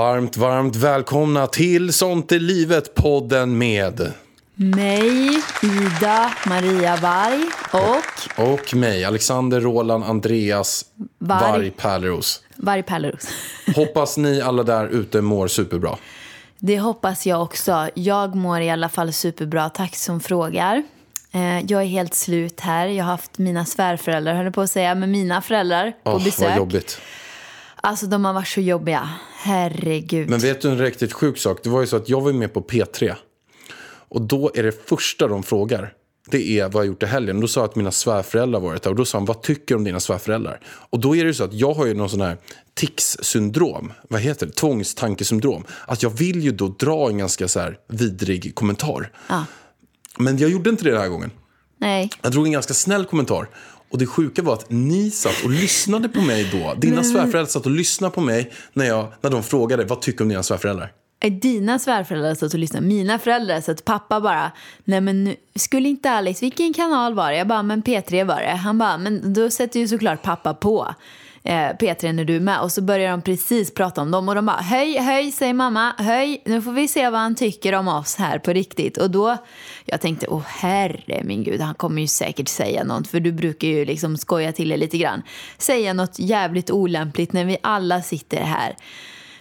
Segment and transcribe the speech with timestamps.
[0.00, 4.12] Varmt, varmt välkomna till Sånt är livet-podden med
[4.54, 5.28] Mig,
[5.62, 10.84] Ida Maria Varg och och mig, Alexander Roland Andreas
[11.18, 11.50] Varg.
[11.52, 12.42] Varg Pärleros.
[12.56, 13.28] Varg Pärleros.
[13.76, 15.96] Hoppas ni alla där ute mår superbra.
[16.58, 17.88] Det hoppas jag också.
[17.94, 19.68] Jag mår i alla fall superbra.
[19.70, 20.82] Tack som frågar.
[21.32, 22.86] Eh, Jag är helt slut här.
[22.86, 26.48] Jag har haft mina svärföräldrar, höll på att säga, men mina föräldrar på Åh, besök.
[26.48, 27.00] vad jobbigt.
[27.82, 29.10] Alltså de har varit så jobbiga.
[29.36, 30.30] Herregud.
[30.30, 31.60] Men vet du en riktigt sjuk sak?
[31.62, 33.14] Det var ju så att jag var med på P3.
[34.08, 35.92] Och då är det första de frågar.
[36.30, 37.40] Det är vad jag har gjort i helgen.
[37.40, 38.90] Då sa jag att mina svärföräldrar varit där.
[38.90, 40.60] Och då sa han, vad tycker du om dina svärföräldrar?
[40.66, 42.36] Och då är det ju så att jag har ju någon sån här
[42.74, 43.92] tics-syndrom.
[44.08, 44.52] Vad heter det?
[44.52, 45.64] Tvångstankesyndrom.
[45.86, 49.12] Att jag vill ju då dra en ganska så här vidrig kommentar.
[49.28, 49.44] Ja.
[50.18, 51.30] Men jag gjorde inte det den här gången.
[51.78, 52.10] Nej.
[52.22, 53.48] Jag drog en ganska snäll kommentar.
[53.90, 56.74] Och det sjuka var att ni satt och lyssnade på mig då.
[56.74, 60.28] Dina svärföräldrar satt och lyssnade på mig när, jag, när de frågade vad tycker om
[60.28, 60.92] dina svärföräldrar.
[61.22, 62.86] Är Dina svärföräldrar satt och lyssnade.
[62.86, 64.52] Mina föräldrar så att pappa bara,
[64.84, 67.36] nej men nu- skulle inte Alice, vilken kanal var det?
[67.36, 68.50] Jag bara, men P3 var det.
[68.50, 70.94] Han bara, men då sätter ju såklart pappa på
[71.42, 72.60] eh, P3 när du är med.
[72.60, 75.92] Och så börjar de precis prata om dem och de bara, höj, höj, säger mamma,
[75.98, 78.96] höj, nu får vi se vad han tycker om oss här på riktigt.
[78.96, 79.36] Och då,
[79.84, 83.68] jag tänkte, åh herre min gud, han kommer ju säkert säga något, för du brukar
[83.68, 85.22] ju liksom skoja till det lite grann.
[85.58, 88.76] Säga något jävligt olämpligt när vi alla sitter här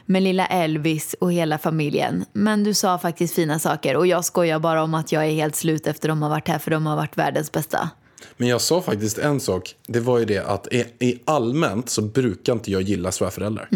[0.06, 2.25] med lilla Elvis och hela familjen.
[2.34, 5.56] Men du sa faktiskt fina saker och jag skojar bara om att jag är helt
[5.56, 7.90] slut efter de har varit här för de har varit världens bästa.
[8.39, 9.75] Men jag sa faktiskt en sak.
[9.88, 13.69] Det var ju det att i, i allmänt så brukar inte jag gilla svärföräldrar.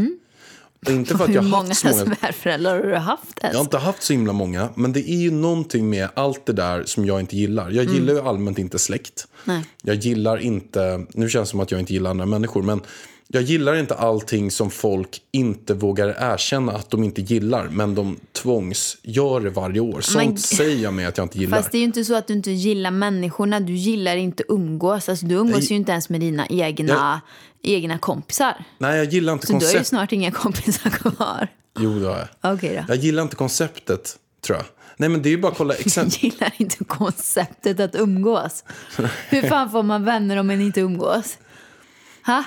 [0.85, 2.15] Och Inte för att Hur jag har många haft så många...
[2.15, 3.53] svärföräldrar har du haft ens?
[3.53, 4.69] Jag har inte haft så himla många.
[4.75, 7.71] Men det är ju någonting med allt det där som jag inte gillar.
[7.71, 9.27] Jag gillar ju allmänt inte släkt.
[9.43, 9.65] Nej.
[9.81, 12.81] Jag gillar inte, nu känns det som att jag inte gillar andra människor, men
[13.27, 18.17] jag gillar inte allting som folk inte vågar erkänna att de inte gillar, men de
[18.31, 20.01] tvångsgör det varje år.
[20.01, 21.57] Sånt Men- säger jag mig att jag inte gillar.
[21.57, 25.09] Fast det är ju inte så att du inte gillar människorna, du gillar inte umgås.
[25.09, 25.67] Alltså, du umgås Nej.
[25.69, 27.21] ju inte ens med dina egna,
[27.63, 28.65] egna kompisar.
[28.77, 31.47] Nej, jag gillar inte Så du har ju snart inga kompisar kvar.
[31.79, 32.53] Jo, det har jag.
[32.53, 32.93] Okej då.
[32.93, 34.65] Jag gillar inte konceptet, tror jag.
[34.97, 36.13] Nej, men det är ju bara att kolla Jag exempel.
[36.21, 38.63] gillar inte konceptet att umgås.
[39.29, 41.37] Hur fan får man vänner om man inte umgås?
[42.25, 42.43] Ha?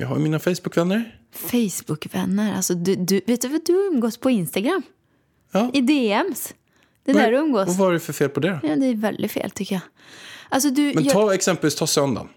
[0.00, 1.18] Jag har mina Facebook-vänner.
[1.34, 2.56] Facebook-vänner.
[2.56, 4.82] Alltså, du, du, vet du vad du umgås på Instagram?
[5.52, 5.70] Ja.
[5.74, 6.54] I DMs.
[7.04, 7.68] Det är där är- du umgås.
[7.68, 8.60] Och vad är det för fel på det?
[8.62, 9.82] Ja, det är väldigt fel tycker jag.
[10.48, 12.28] Alltså, du, Men jag, ta exempelvis, ta söndagen.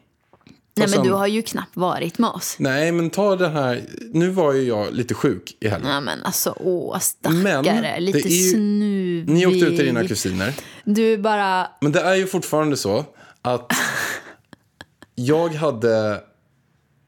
[0.78, 2.56] nej, men du har ju knappt varit med oss.
[2.60, 3.84] Nej, men ta den här.
[4.14, 5.90] Nu var ju jag lite sjuk i helgen.
[5.92, 8.00] Nej men alltså, åh Men stackare.
[8.00, 9.30] Lite det är ju- snuvig.
[9.30, 10.54] Ni åkte ut till dina kusiner.
[10.84, 13.06] Du bara, Men det är ju fortfarande så
[13.42, 13.72] att
[15.16, 16.24] jag hade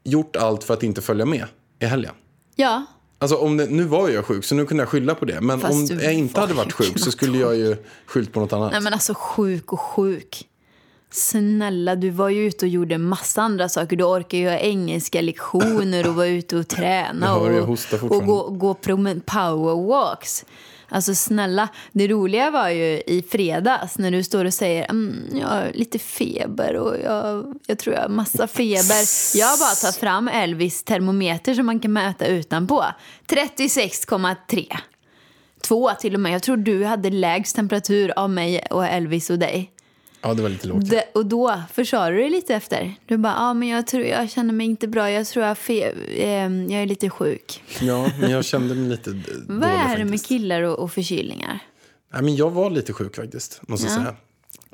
[0.04, 1.46] gjort allt för att inte följa med
[1.80, 2.14] i helgen.
[2.56, 2.84] ja.
[3.18, 5.40] Alltså om det, nu var jag sjuk så nu kunde jag skylla på det.
[5.40, 7.76] Men Fast om jag inte hade varit sjuk så skulle jag ju
[8.06, 8.72] skyllt på något annat.
[8.72, 10.48] Nej men alltså sjuk och sjuk.
[11.10, 13.96] Snälla, du var ju ute och gjorde massa andra saker.
[13.96, 17.36] Du orkar ju ha engelska lektioner och vara ute och träna.
[17.36, 17.46] Och,
[18.10, 20.44] och gå, gå promen- powerwalks.
[20.94, 25.46] Alltså snälla, det roliga var ju i fredags när du står och säger mm, jag
[25.46, 29.04] har lite feber och jag, jag tror jag har massa feber.
[29.38, 32.84] Jag har bara tagit fram Elvis termometer som man kan mäta utanpå.
[33.28, 34.76] 36,3.
[35.62, 36.32] Två till och med.
[36.32, 39.73] Jag tror du hade lägst temperatur av mig och Elvis och dig.
[40.24, 40.90] Ja, det var lite lågt.
[40.90, 42.94] Det, och då försvarar du dig lite efter.
[43.06, 45.10] Du bara, ja ah, men jag tror jag känner mig inte bra.
[45.10, 47.62] Jag tror jag, fe- eh, jag är lite sjuk.
[47.80, 50.92] Ja, men jag kände mig lite d- Vad dålig är det med killar och, och
[50.92, 51.58] förkylningar?
[52.12, 54.02] Nej, men jag var lite sjuk faktiskt, måste jag Ja.
[54.02, 54.14] säga.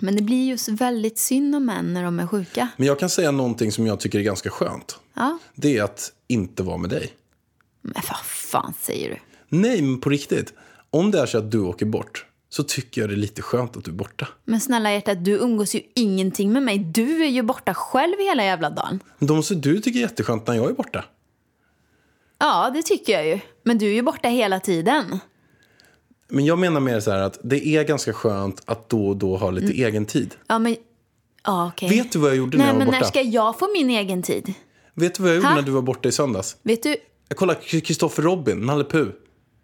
[0.02, 2.68] Men det blir ju väldigt synd om män när de är sjuka.
[2.76, 4.98] Men jag kan säga någonting som jag tycker är ganska skönt.
[5.14, 7.10] Ja, Det är att inte vara med dig.
[7.82, 9.16] men vad fan säger du?
[9.58, 10.52] Nej, men på riktigt.
[10.90, 13.76] Om det är så att du åker bort så tycker jag det är lite skönt
[13.76, 14.28] att du är borta.
[14.44, 16.78] Men snälla hjärtat, du umgås ju ingenting med mig.
[16.78, 19.02] Du är ju borta själv hela jävla dagen.
[19.18, 21.04] De som du tycker är jätteskönt när jag är borta.
[22.38, 23.38] Ja, det tycker jag ju.
[23.62, 25.18] Men du är ju borta hela tiden.
[26.28, 29.36] Men jag menar mer så här att det är ganska skönt att då och då
[29.36, 30.34] ha lite egen tid.
[30.46, 30.76] Ja, men
[31.44, 31.88] Ja, okej.
[31.88, 32.98] Vet du vad jag gjorde Nej, när jag var men borta?
[32.98, 34.54] när ska jag få min egen tid?
[34.94, 35.54] Vet du vad jag gjorde Ha?
[35.54, 36.56] när du var borta i söndags?
[36.62, 36.96] Vet du?
[37.28, 39.08] Jag kollade Kristoffer Robin, Nalle Puh.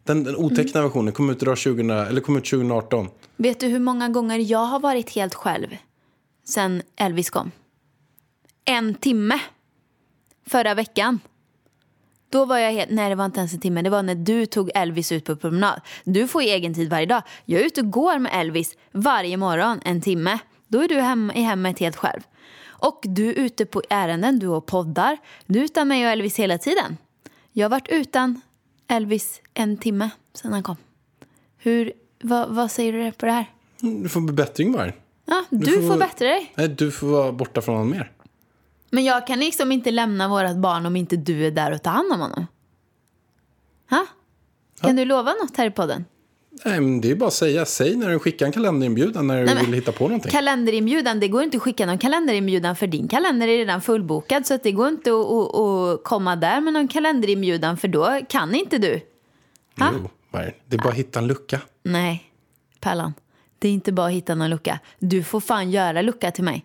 [0.06, 0.88] Den, den otecknade Mm.
[0.88, 3.08] versionen kom ut, idag 20, eller kom ut 2018.
[3.36, 5.76] Vet du hur många gånger jag har varit helt själv
[6.44, 7.50] sen Elvis kom?
[8.64, 9.38] En timme.
[10.46, 11.20] Förra veckan.
[12.30, 12.90] Då var jag helt...
[12.90, 13.82] Nej, det var inte ens en timme.
[13.82, 15.80] Det var när du tog Elvis ut på promenad.
[16.04, 17.22] Du får ju egen tid varje dag.
[17.44, 20.38] Jag är ute och går med Elvis varje morgon en timme.
[20.68, 22.20] Då är du hem, i hemmet helt själv.
[22.64, 25.16] Och du är ute på ärenden, du och poddar.
[25.46, 26.96] Du är utan mig och Elvis hela tiden.
[27.52, 28.40] Jag har varit utan
[28.88, 30.76] Elvis en timme sedan han kom.
[31.58, 31.92] Hur,
[32.22, 33.50] vad, vad säger du på det här?
[33.80, 34.92] Du får bättring var.
[35.24, 36.52] Ja, du, får- får bättra dig.
[36.56, 38.12] Nej, du får vara borta från honom mer.
[38.90, 41.90] Men jag kan liksom inte lämna vårt barn om inte du är där och tar
[41.90, 42.46] hand om honom.
[43.90, 44.06] Ha?
[44.80, 46.04] Kan du lova något här i podden?
[46.64, 47.66] Nej, men det är bara att säga.
[47.66, 50.30] Säg när du skickar en kalenderinbjudan när du Nej, vill hitta på någonting.
[50.30, 54.54] Kalenderinbjudan, det går inte att skicka någon kalenderinbjudan för din kalender är redan fullbokad så
[54.54, 58.54] att det går inte att, att, att komma där med någon kalenderinbjudan för då kan
[58.54, 59.00] inte du.
[59.78, 59.90] Ha?
[59.92, 60.10] Jo,
[60.66, 61.60] det är bara att hitta en lucka.
[61.82, 62.24] Nej,
[62.80, 63.14] Pallan.
[63.58, 64.78] Det är inte bara att hitta någon lucka.
[64.98, 66.64] Du får fan göra lucka till mig.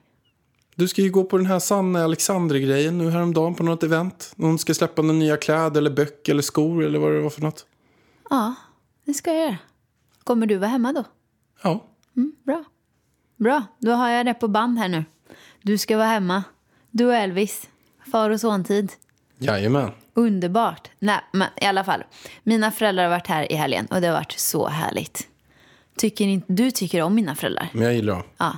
[0.76, 4.34] Du ska ju gå på den här Sanne Alexander-grejen nu häromdagen på något event.
[4.38, 7.42] Hon ska släppa några nya kläder eller böcker eller skor eller vad det var för
[7.42, 7.66] något.
[8.30, 8.56] Ja,
[9.06, 9.58] det ska jag göra.
[10.24, 11.04] Kommer du vara hemma då?
[11.64, 11.88] Ja,
[12.18, 12.64] Mm, bra.
[13.38, 15.06] Bra, då har jag det på band här nu.
[15.62, 16.44] Du ska vara hemma.
[16.92, 17.70] Du och Elvis.
[18.12, 18.92] Far och sontid.
[19.38, 19.92] jajamän.
[20.14, 20.90] Underbart.
[21.00, 22.04] Nej, men i alla fall.
[22.44, 25.28] Mina föräldrar har varit här i helgen och det har varit så härligt.
[25.98, 27.70] Tycker inte, du tycker om mina föräldrar?
[27.74, 28.24] Men jag gillar dem.
[28.38, 28.58] Ja.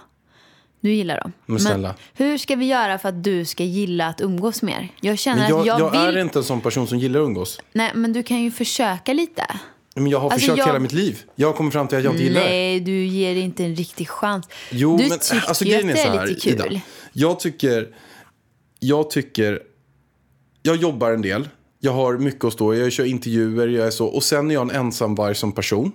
[0.79, 1.31] Du gillar dem.
[1.45, 1.95] Men snälla.
[2.13, 4.89] hur ska vi göra för att du ska gilla att umgås mer?
[5.01, 6.17] Jag känner Men jag, att jag, jag vill...
[6.17, 7.59] är inte en sån person som gillar att umgås.
[7.73, 9.45] Nej, men du kan ju försöka lite.
[9.95, 11.23] Men jag har Alltså, försökt jag- hela mitt liv.
[11.35, 12.47] Jag har kommit fram till att jag inte gillar det.
[12.49, 14.47] Nej, du ger inte en riktig chans.
[14.71, 16.53] Jo, du men tycker alltså, ju att det så är här, lite kul.
[16.53, 16.81] Ida.
[17.13, 17.87] Jag tycker,
[18.79, 19.59] jag tycker,
[20.61, 21.49] jag jobbar en del.
[21.79, 22.79] Jag har mycket att stå i.
[22.79, 24.05] Jag kör intervjuer, jag är så.
[24.05, 25.91] Och sen är jag en ensamvarg som person.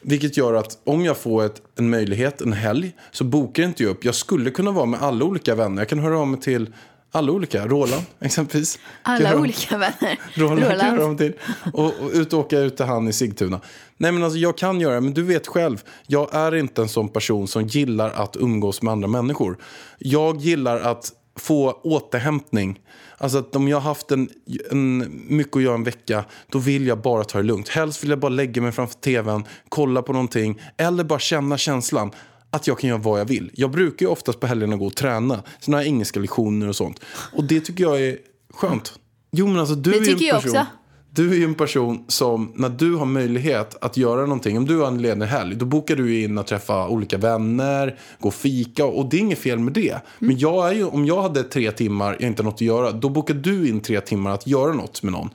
[0.00, 3.90] Vilket gör att om jag får ett, en möjlighet, en helg, så bokar inte jag
[3.90, 4.04] upp.
[4.04, 5.82] Jag skulle kunna vara med alla olika vänner.
[5.82, 6.72] Jag kan höra av mig till
[7.16, 7.66] alla olika.
[7.66, 8.78] Roland, exempelvis.
[9.02, 10.18] Alla höra- olika vänner.
[10.34, 11.00] Roland, kan Roland.
[11.02, 11.32] om till.
[11.72, 13.60] Och, och ut och åka ut till han i Sigtuna.
[13.96, 15.82] Nej men alltså jag kan göra det, men du vet själv.
[16.06, 19.58] Jag är inte en sån person som gillar att umgås med andra människor.
[19.98, 22.80] Jag gillar att få återhämtning.
[23.18, 24.28] Alltså att om jag har haft en,
[24.70, 24.98] en,
[25.28, 27.68] mycket att göra en vecka, då vill jag bara ta det lugnt.
[27.68, 30.60] Helst vill jag bara lägga mig framför tvn, kolla på någonting.
[30.76, 32.10] Eller bara känna känslan
[32.56, 33.50] att jag kan göra vad jag vill.
[33.54, 35.42] Jag brukar ju oftast på helgerna gå och träna.
[35.60, 37.00] Såna här engelska lektioner och sånt.
[37.32, 38.18] Och det tycker jag är
[38.54, 38.98] skönt.
[39.32, 40.50] Jo men alltså du Det är ju en jag person.
[40.50, 40.66] också.
[41.10, 44.78] Du är ju en person som, när du har möjlighet att göra någonting, om du
[44.78, 48.84] har en ledig helg, då bokar du in att träffa olika vänner, gå och fika
[48.84, 49.90] och det är inget fel med det.
[49.90, 50.02] Mm.
[50.18, 53.08] Men jag är ju, om jag hade tre timmar, jag inte något att göra, då
[53.08, 55.30] bokar du in tre timmar att göra något med någon.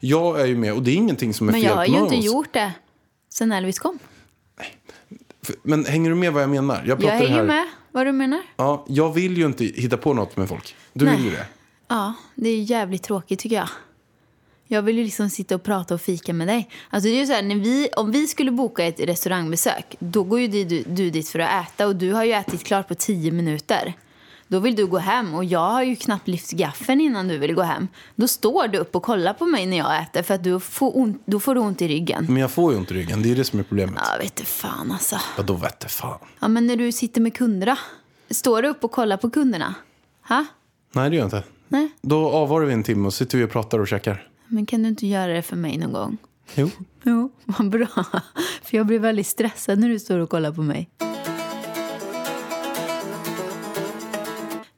[0.00, 1.92] Jag är ju med och det är ingenting som är Men fel jag har på
[1.92, 2.72] ju någon inte gjort det
[3.32, 3.98] sen Elvis kom.
[5.62, 6.82] Men hänger du med vad jag menar?
[6.86, 7.42] Jag, Jag hänger här.
[7.44, 8.42] med vad du menar.
[8.56, 10.74] Ja, jag vill ju inte hitta på något med folk.
[10.92, 11.16] Du Nej.
[11.16, 11.46] vill ju det.
[11.88, 13.68] Ja, det är jävligt tråkigt tycker jag.
[14.68, 16.70] Jag vill ju liksom sitta och prata och fika med dig.
[16.90, 20.22] Alltså det är ju så här, när vi, om vi skulle boka ett restaurangbesök, då
[20.22, 22.94] går ju du, du dit för att äta och du har ju ätit klart på
[22.94, 23.94] tio minuter.
[24.48, 27.54] Då vill du gå hem och jag har ju knappt lyft gaffeln innan du vill
[27.54, 27.88] gå hem.
[28.14, 30.96] Då står du upp och kollar på mig när jag äter för att du får
[30.98, 32.26] ont, då får du ont i ryggen.
[32.28, 34.02] Men jag får ju ont i ryggen, det är det som är problemet.
[34.12, 35.16] Ja, vet du fan alltså.
[35.36, 36.18] Vadå vette fan?
[36.40, 37.76] Ja, men när du sitter med kunder då?
[38.34, 39.74] Står du upp och kollar på kunderna?
[40.28, 40.44] Ha?
[40.92, 41.42] Nej, det gör jag inte.
[41.68, 41.88] Nej.
[42.00, 44.28] Då avvarar vi en timme och sitter vi och pratar och käkar.
[44.46, 46.18] Men kan du inte göra det för mig någon gång?
[46.54, 46.70] Jo.
[47.02, 47.86] Jo, vad bra.
[48.62, 50.88] För jag blir väldigt stressad när du står och kollar på mig.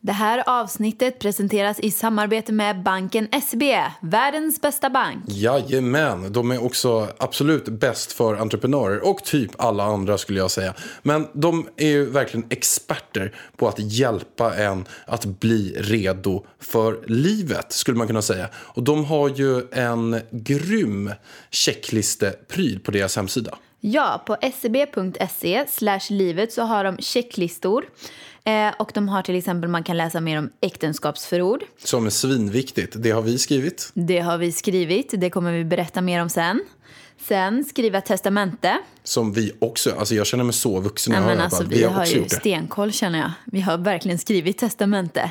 [0.09, 3.63] Det här avsnittet presenteras i samarbete med banken SEB,
[4.01, 5.25] världens bästa bank.
[5.27, 10.75] Jajamän, de är också absolut bäst för entreprenörer och typ alla andra skulle jag säga.
[11.03, 17.73] Men de är ju verkligen experter på att hjälpa en att bli redo för livet
[17.73, 18.49] skulle man kunna säga.
[18.55, 21.13] Och de har ju en grym
[21.51, 23.59] checklistepryl på deras hemsida.
[23.81, 25.65] Ja, på seb.se
[26.11, 27.85] livet så har de checklistor.
[28.49, 31.65] Eh, och de har till exempel, man kan läsa mer om äktenskapsförord.
[31.85, 33.91] Som är svinviktigt, det har vi skrivit.
[33.95, 36.61] Det har vi skrivit, det kommer vi berätta mer om sen.
[37.21, 38.79] Sen skriva testamente.
[39.05, 41.85] Som vi också, alltså jag känner mig så vuxen när jag hör alltså, bara, vi
[41.85, 43.31] har har ju stenkoll känner jag.
[43.45, 45.31] Vi har verkligen skrivit testamente.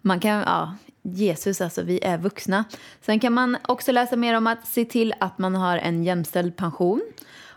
[0.00, 2.64] Man kan, ja, Jesus alltså, vi är vuxna.
[3.06, 6.56] Sen kan man också läsa mer om att se till att man har en jämställd
[6.56, 7.02] pension.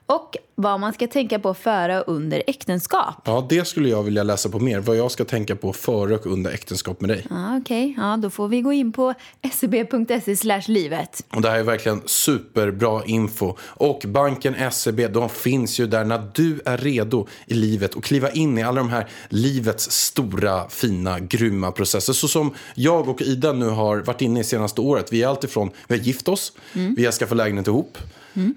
[0.06, 3.16] Och vad man ska tänka på före och under äktenskap.
[3.26, 4.80] Ja, det skulle jag vilja läsa på mer.
[4.80, 7.28] Vad jag ska tänka på före och under äktenskap med dig.
[7.30, 9.14] Ja, Okej, ja, då får vi gå in på
[9.54, 11.26] seb.se slash livet.
[11.36, 13.56] Och det här är verkligen superbra info.
[13.62, 18.32] Och banken SEB, de finns ju där när du är redo i livet och kliva
[18.32, 22.14] in i alla de här livets stora, fina, grymma processer.
[22.14, 25.14] Så som jag och Ida nu har varit inne i senaste året.
[25.14, 27.98] Vi är alltifrån, vi har gift oss, vi har skaffat lägenhet ihop,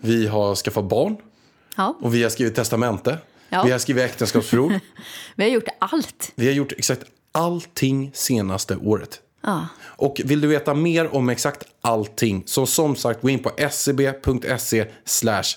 [0.01, 1.17] vi har skaffat barn
[1.75, 3.19] Ja, och vi har skrivit testamente.
[3.49, 3.63] Ja.
[3.63, 4.73] Vi har skrivit äktenskapsförord.
[5.37, 6.33] vi har gjort allt.
[6.35, 7.03] vi har gjort exakt
[7.33, 9.21] allting senaste året.
[9.43, 9.67] Ja.
[9.83, 14.87] Och vill du veta mer om exakt allting så som sagt gå in på scb.se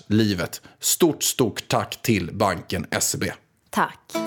[0.07, 0.62] livet.
[0.79, 3.24] Stort, stort tack till banken E SEB.
[3.69, 4.26] Tack.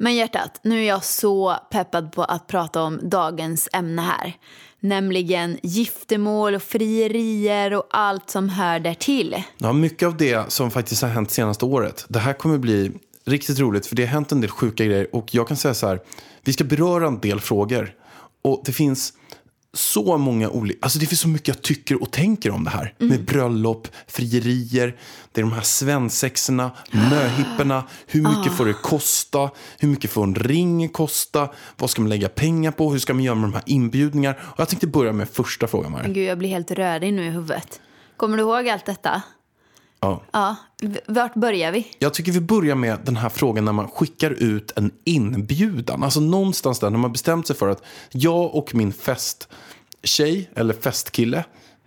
[0.00, 4.36] Men hjärtat, nu är jag så peppad på att prata om dagens ämne här.
[4.80, 9.42] Nämligen giftermål och frierier och allt som hör därtill.
[9.56, 12.06] Ja, mycket av det som faktiskt har hänt senaste året.
[12.08, 12.92] Det här kommer bli
[13.24, 15.86] riktigt roligt för det har hänt en del sjuka grejer och jag kan säga så
[15.86, 16.00] här.
[16.44, 17.94] Vi ska beröra en del frågor
[18.42, 19.12] och det finns
[19.78, 22.94] så många olika, alltså det finns så mycket jag tycker och tänker om det här.
[22.98, 24.96] Med bröllop, frierier,
[25.32, 27.84] det är de här svensexorna, möhipporna.
[28.06, 29.50] Hur mycket får det kosta?
[29.78, 31.48] Hur mycket får en ring kosta?
[31.76, 32.92] Vad ska man lägga pengar på?
[32.92, 34.38] Hur ska man göra med de här inbjudningar?
[34.42, 36.08] Och jag tänkte börja med första frågan Maria.
[36.08, 37.80] Gud, jag blir helt rörig nu i huvudet.
[38.16, 39.22] Kommer du ihåg allt detta?
[40.00, 40.22] Ja.
[40.32, 40.56] Ja,
[41.06, 41.86] vart börjar vi?
[41.98, 46.02] Jag tycker vi börjar med den här frågan när man skickar ut en inbjudan.
[46.02, 51.44] Alltså någonstans där när man bestämt sig för att jag och min festtjej eller festkille,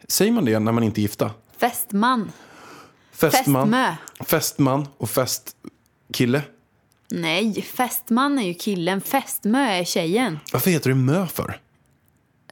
[0.08, 1.32] säger man det när man inte är gifta?
[1.58, 2.32] Fästman.
[3.12, 3.96] Fästman, Fästmö.
[4.26, 6.42] fästman och festkille.
[7.12, 9.02] Nej, fästman är ju killen.
[9.02, 10.40] Fästmö är tjejen.
[10.54, 11.60] Varför heter det mö för?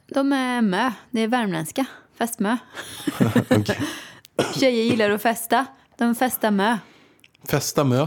[0.06, 0.92] De är mö.
[1.10, 1.84] Det är värmländska.
[2.18, 2.56] Fästmö.
[3.50, 3.78] Okej.
[4.54, 5.66] Tjejer gillar att festa.
[5.98, 6.78] De festar mö.
[7.48, 8.06] Festa mö.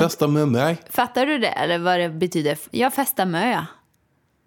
[0.00, 0.82] Festa med mig.
[0.90, 1.48] Fattar du det?
[1.48, 2.58] Eller vad det betyder?
[2.70, 3.66] Jag festar mö, ja.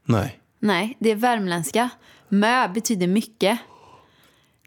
[0.05, 0.39] Nej.
[0.59, 1.89] Nej, det är värmländska.
[2.29, 3.59] Mö betyder mycket.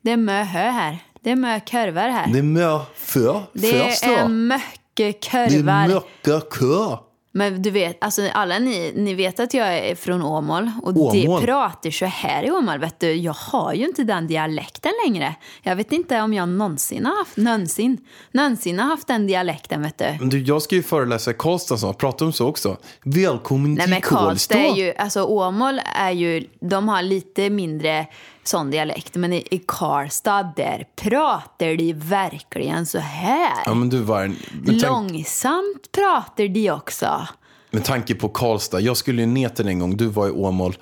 [0.02, 0.98] Det är mö hö här.
[1.20, 2.32] Det är mö korvar här.
[2.32, 3.42] Det är mö för.
[3.52, 6.96] Det är mycket Det är mycket kö.
[7.36, 11.40] Men du vet, alltså alla ni, ni vet att jag är från Åmål och Åmål.
[11.40, 12.78] det pratar så här i Åmål.
[12.78, 13.12] Vet du.
[13.12, 15.34] Jag har ju inte den dialekten längre.
[15.62, 17.98] Jag vet inte om jag någonsin har haft, någonsin,
[18.32, 19.82] någonsin har haft den dialekten.
[19.82, 20.16] Vet du.
[20.20, 22.76] Men Du, jag ska ju föreläsa i Karlstad så prata om så också.
[23.02, 24.80] Välkommen Nej till men Karlstad är Karlstad.
[24.80, 28.06] ju, alltså Åmål är ju, de har lite mindre
[28.48, 29.14] sån dialekt.
[29.14, 33.62] Men i, i Karlstad där pratar de verkligen så här.
[33.66, 34.36] Ja, men du var en,
[34.66, 37.28] tank, Långsamt pratar de också.
[37.70, 38.80] med tanke på Karlstad.
[38.80, 39.96] Jag skulle ju ner till den en gång.
[39.96, 40.76] Du var i Åmål.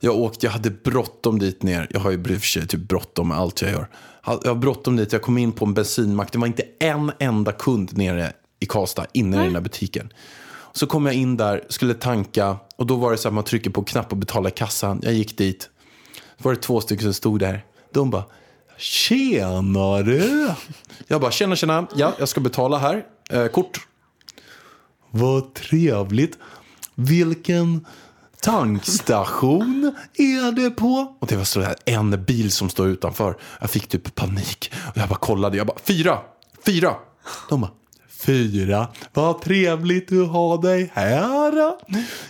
[0.00, 1.86] Jag åkte, jag hade bråttom dit ner.
[1.90, 3.88] Jag har ju för sig typ bråttom med allt jag gör.
[4.24, 5.12] Jag har bråttom dit.
[5.12, 6.32] Jag kom in på en bensinmack.
[6.32, 10.12] Det var inte en enda kund nere i Karlstad inne i den där butiken.
[10.72, 12.56] Så kom jag in där, skulle tanka.
[12.76, 15.00] Och då var det så att man trycker på knapp och betalar kassan.
[15.02, 15.69] Jag gick dit.
[16.42, 17.64] Var det två stycken som stod där.
[17.92, 18.24] De bara,
[18.76, 20.56] tjenare.
[21.06, 21.86] Jag bara, tjena tjena.
[21.94, 23.04] Ja, jag ska betala här.
[23.30, 23.80] Eh, kort.
[25.10, 26.38] Vad trevligt.
[26.94, 27.86] Vilken
[28.42, 31.16] tankstation är det på?
[31.18, 33.36] Och det var så där en bil som stod utanför.
[33.60, 34.72] Jag fick typ panik.
[34.90, 35.56] Och jag bara kollade.
[35.56, 36.18] Jag bara, fyra,
[36.66, 36.94] fyra.
[37.48, 37.70] De bara,
[38.26, 38.88] fyra.
[39.12, 41.72] Vad trevligt att ha dig här.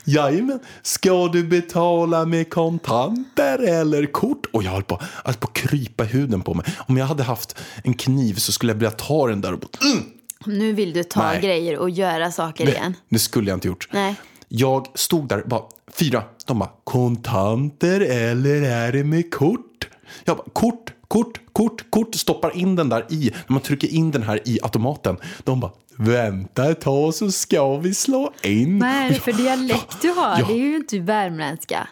[0.05, 0.61] Jajamän.
[0.83, 4.47] Ska du betala med kontanter eller kort?
[4.53, 6.67] Och jag höll på, höll på att krypa huden på mig.
[6.79, 9.93] Om jag hade haft en kniv så skulle jag vilja ta den där och bara,
[9.93, 10.05] mm,
[10.45, 11.41] Nu vill du ta Nej.
[11.41, 12.95] grejer och göra saker det, igen.
[13.09, 13.89] det skulle jag inte gjort.
[13.93, 14.15] Nej.
[14.49, 16.23] Jag stod där, bara fyra.
[16.47, 19.89] De bara, kontanter eller är det med kort?
[20.25, 22.15] Jag bara, kort, kort, kort, kort.
[22.15, 25.17] Stoppar in den där i, när man trycker in den här i automaten.
[25.45, 28.79] De bara, vänta ett tag så ska vi slå in.
[28.79, 30.39] Vad är det för dialekt du har?
[30.39, 30.47] Ja.
[30.47, 31.89] Det är ju inte värmländska.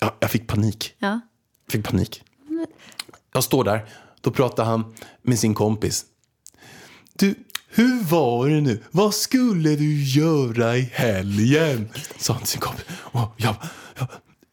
[0.00, 0.94] Ja, jag fick panik.
[0.98, 1.20] Ja.
[1.70, 2.22] Fick panik.
[3.32, 3.86] Jag står där,
[4.20, 6.04] då pratar han med sin kompis.
[7.12, 7.34] Du,
[7.68, 8.82] hur var det nu?
[8.90, 11.88] Vad skulle du göra i helgen?
[12.16, 12.84] Sa han till sin kompis.
[12.90, 13.54] Och jag,
[13.98, 14.08] jag,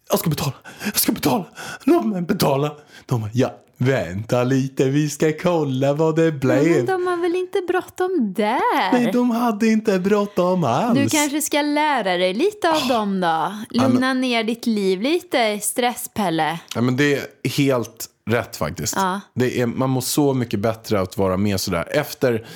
[0.10, 0.54] jag ska betala,
[0.86, 1.46] jag ska betala.
[1.84, 2.76] Låt mig betala.
[3.06, 6.86] De bara, ja, vänta lite, vi ska kolla vad det Men blev.
[6.86, 8.94] de har väl inte bråttom där?
[8.94, 11.00] Nej, de hade inte bråttom alls.
[11.00, 13.54] Du kanske ska lära dig lite av dem då.
[13.70, 16.60] Lugna ner ditt liv lite, stresspelle.
[16.76, 18.94] Ja, men det är helt rätt faktiskt.
[18.96, 19.22] Ja.
[19.34, 21.88] Det är, man mår så mycket bättre att vara med sådär.
[21.92, 22.48] Efter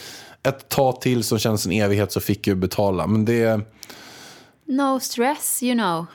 [0.44, 3.08] ett tag till som känns en evighet så fick jag betala.
[3.08, 3.62] Men det är...
[4.66, 6.06] No stress, you know.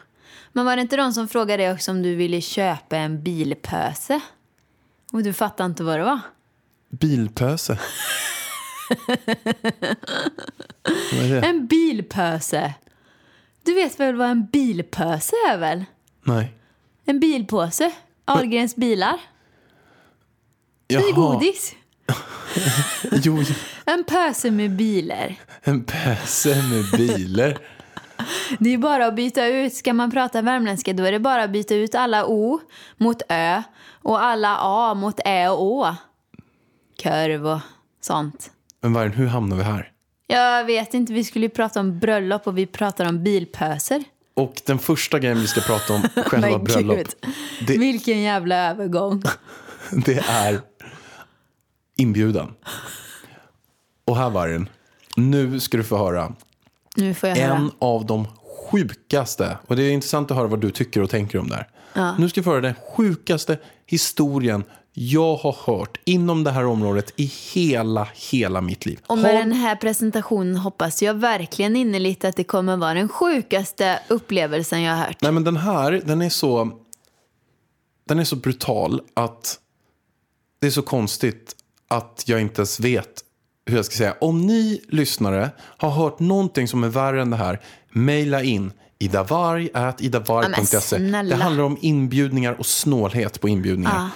[0.53, 4.21] Men var det inte de som frågade dig också om du ville köpa en bilpöse?
[5.13, 6.21] Och du fattade inte vad det var?
[6.89, 7.79] bilpöse.
[11.13, 11.45] Vad?
[11.45, 12.75] En bilpöse.
[13.65, 15.85] Du vet väl vad en bilpöse är väl?
[16.23, 16.53] Nej.
[17.05, 17.93] En bilpåse.
[18.25, 19.21] Ahlgrens bilar.
[20.87, 21.13] Det är Jaha.
[21.13, 21.75] godis.
[23.13, 23.45] Jo,
[23.85, 25.35] En pöse med bilar.
[25.63, 27.59] en pöse med bilar.
[28.59, 31.51] Det är bara att byta ut, ska man prata värmländska då är det bara att
[31.51, 32.61] byta ut alla O
[32.97, 33.63] mot Ö
[34.03, 35.95] och alla A mot Ä och Å.
[37.03, 37.61] Körv och
[38.01, 38.51] sånt.
[38.81, 39.93] Men Vargen, hur hamnar vi här?
[40.27, 44.05] Jag vet inte, vi skulle ju prata om bröllop och vi pratar om bilpöser.
[44.35, 47.09] Och den första grejen vi ska prata om, själva bröllop,
[47.67, 49.23] det, Vilken jävla övergång.
[49.91, 50.61] det är
[51.97, 52.55] inbjudan.
[54.05, 54.69] Och här Vargen,
[55.17, 56.33] nu ska du få höra
[56.97, 57.57] Nu får jag höra.
[57.57, 58.27] en av de
[58.71, 61.67] sjukaste, och det är intressant att höra vad du tycker och tänker om det här.
[62.19, 67.13] Nu ska du få höra den sjukaste historien jag har hört inom det här området
[67.17, 67.25] i
[67.55, 69.01] hela, hela mitt liv.
[69.07, 73.09] Och med Har- den här presentationen hoppas jag verkligen innerligt att det kommer vara den
[73.09, 75.17] sjukaste upplevelsen jag har hört.
[75.21, 76.71] Nej men den här, den är så
[78.09, 79.59] Den är så brutal att
[80.61, 81.57] Det är så konstigt
[81.89, 83.23] Att jag inte ens vet
[83.67, 87.37] Hur jag ska säga Om ni lyssnare har hört någonting som är värre än det
[87.37, 91.23] här Maila in idavarg.idavarg.se Ja.
[91.23, 94.11] Det handlar om inbjudningar och snålhet på inbjudningar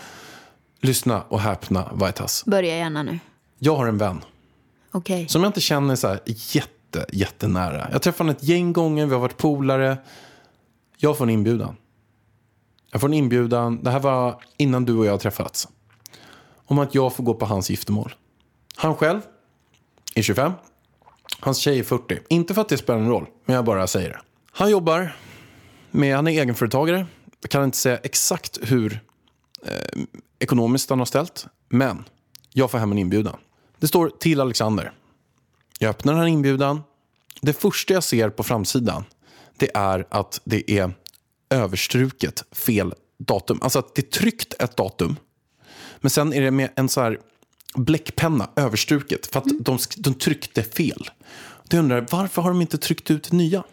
[0.80, 3.18] Lyssna och häpna Vaitas Börja gärna nu.
[3.58, 4.20] Jag har en vän
[4.92, 5.28] Okej.
[5.28, 7.88] som jag inte känner så här jätte, jättenära.
[7.92, 9.98] Jag träffade honom ett gäng gånger, vi har varit polare.
[10.96, 11.76] Jag får en inbjudan.
[12.92, 15.68] Jag får en inbjudan, det här var innan du och jag träffats.
[16.66, 18.14] Om att jag får gå på hans giftermål.
[18.76, 19.20] Han själv
[20.14, 20.52] är 25.
[21.40, 22.18] Hans tjej är 40.
[22.28, 24.20] Inte för att det spelar någon roll, men jag bara säger det.
[24.52, 25.16] Han jobbar
[25.90, 27.06] med, han är egenföretagare.
[27.40, 29.00] Jag kan inte säga exakt hur
[29.66, 30.02] eh,
[30.38, 31.46] ekonomiskt han har ställt.
[31.68, 32.04] Men
[32.52, 33.36] jag får hem en inbjudan.
[33.78, 34.92] Det står till Alexander.
[35.78, 36.82] Jag öppnar den här inbjudan.
[37.40, 39.04] Det första jag ser på framsidan
[39.60, 40.92] det är att det är
[41.50, 43.58] överstruket fel datum.
[43.62, 45.16] Alltså att det är tryckt ett datum.
[46.00, 47.18] Men sen är det med en så här
[47.74, 51.10] bläckpenna överstruket för att de, sk- de tryckte fel.
[51.68, 53.64] Då undrar varför har de inte tryckt ut nya?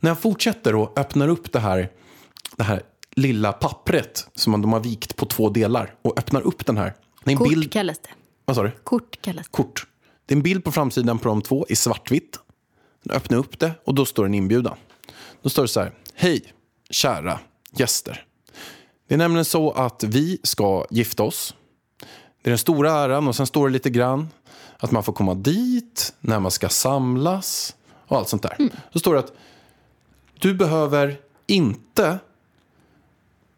[0.00, 1.90] När jag fortsätter och öppnar upp det här,
[2.56, 2.82] det här
[3.16, 6.94] lilla pappret som de har vikt på två delar och öppnar upp den här.
[7.24, 8.08] Det är en Kort bild, kallas det.
[8.44, 8.70] vad sa du?
[8.70, 9.50] Kort kallas det.
[9.52, 9.86] kort.
[10.26, 12.38] Det är en bild på framsidan på de två i svartvitt.
[13.02, 14.76] Jag öppnar upp det och då står en inbjudan.
[15.42, 15.92] Då står det så här.
[16.14, 16.52] Hej,
[16.90, 17.40] kära
[17.76, 18.24] gäster.
[19.08, 21.54] Det är nämligen så att vi ska gifta oss.
[22.44, 24.28] Det är den stora äran och sen står det lite grann
[24.76, 27.76] att man får komma dit, när man ska samlas
[28.06, 28.70] och allt sånt där.
[28.92, 29.32] Då står det att
[30.38, 32.18] du behöver inte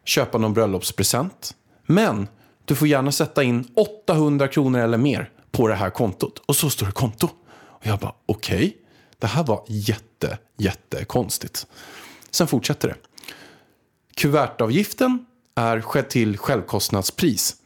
[0.04, 1.54] köpa någon bröllopspresent.
[1.86, 2.28] Men
[2.64, 6.38] du får gärna sätta in 800 kronor eller mer på det här kontot.
[6.46, 7.28] Och så står det konto.
[7.56, 8.76] Och jag bara, okej.
[9.18, 11.66] Det här var jätte, jätte konstigt.
[12.30, 12.96] Sen fortsätter det.
[14.14, 17.56] Kuvertavgiften är till självkostnadspris.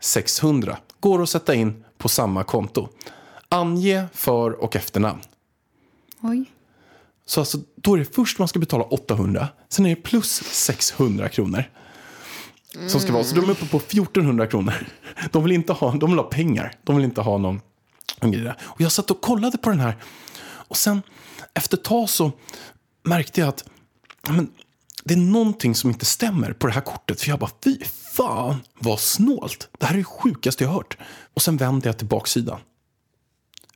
[0.00, 0.78] Ah, 600.
[1.00, 2.88] Går att sätta in på samma konto.
[3.48, 5.20] Ange för och efternamn.
[6.22, 6.44] Oj.
[7.26, 11.28] Så alltså, då är det först man ska betala 800, sen är det plus 600
[11.28, 11.64] kronor.
[12.88, 14.74] Som ska vara, så de är uppe på 1400 kronor.
[15.30, 17.60] De vill inte ha, de vill ha pengar, de vill inte ha någon,
[18.20, 18.56] någon grej där.
[18.60, 19.96] Och jag satt och kollade på den här.
[20.42, 21.02] Och sen
[21.54, 22.32] efter ett tag så
[23.02, 23.64] märkte jag att
[24.28, 24.52] men,
[25.04, 27.20] det är någonting som inte stämmer på det här kortet.
[27.20, 27.78] För jag bara, fy
[28.16, 29.68] fan vad snålt.
[29.78, 30.96] Det här är det sjukaste jag hört.
[31.34, 32.58] Och sen vände jag till baksidan.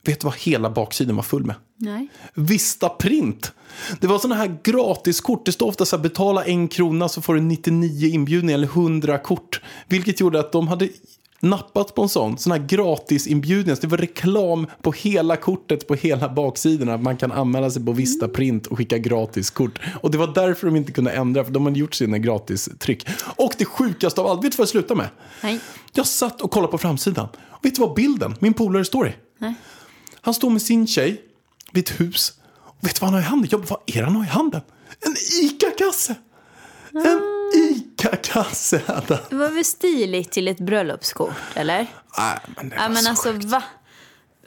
[0.03, 1.55] Vet du vad hela baksidan var full med?
[1.77, 2.07] Nej.
[2.33, 3.53] Vista Print.
[3.99, 5.45] Det var sådana här gratiskort.
[5.45, 9.17] Det står ofta så här, betala en krona så får du 99 inbjudningar eller 100
[9.17, 9.61] kort.
[9.87, 10.89] Vilket gjorde att de hade
[11.39, 12.37] nappat på en sån.
[12.37, 13.75] Sån här gratisinbjudningar.
[13.75, 16.89] Så det var reklam på hela kortet på hela baksidan.
[16.89, 19.79] Att man kan anmäla sig på Vista Print och skicka gratiskort.
[20.01, 21.45] Och det var därför de inte kunde ändra.
[21.45, 23.07] För de hade gjort sina gratistryck.
[23.35, 24.43] Och det sjukaste av allt.
[24.43, 25.09] Vet du vad jag slutade med?
[25.43, 25.59] Nej.
[25.93, 27.27] Jag satt och kollade på framsidan.
[27.49, 29.15] Och vet du vad bilden, min polare, står i?
[29.39, 29.53] Nej.
[30.21, 31.21] Han står med sin tjej
[31.71, 32.33] vid ett hus.
[32.63, 33.49] Och vet du vad han har i handen?
[33.51, 34.61] Jag bara, vad är det han har i handen?
[35.01, 36.15] En ICA-kasse!
[36.95, 37.21] En
[37.55, 39.23] ICA-kasse hade han.
[39.29, 41.87] Det var väl stiligt till ett bröllopskort, eller?
[42.17, 43.45] Nej, men det var Ja, men så alltså, sjukt.
[43.45, 43.63] va?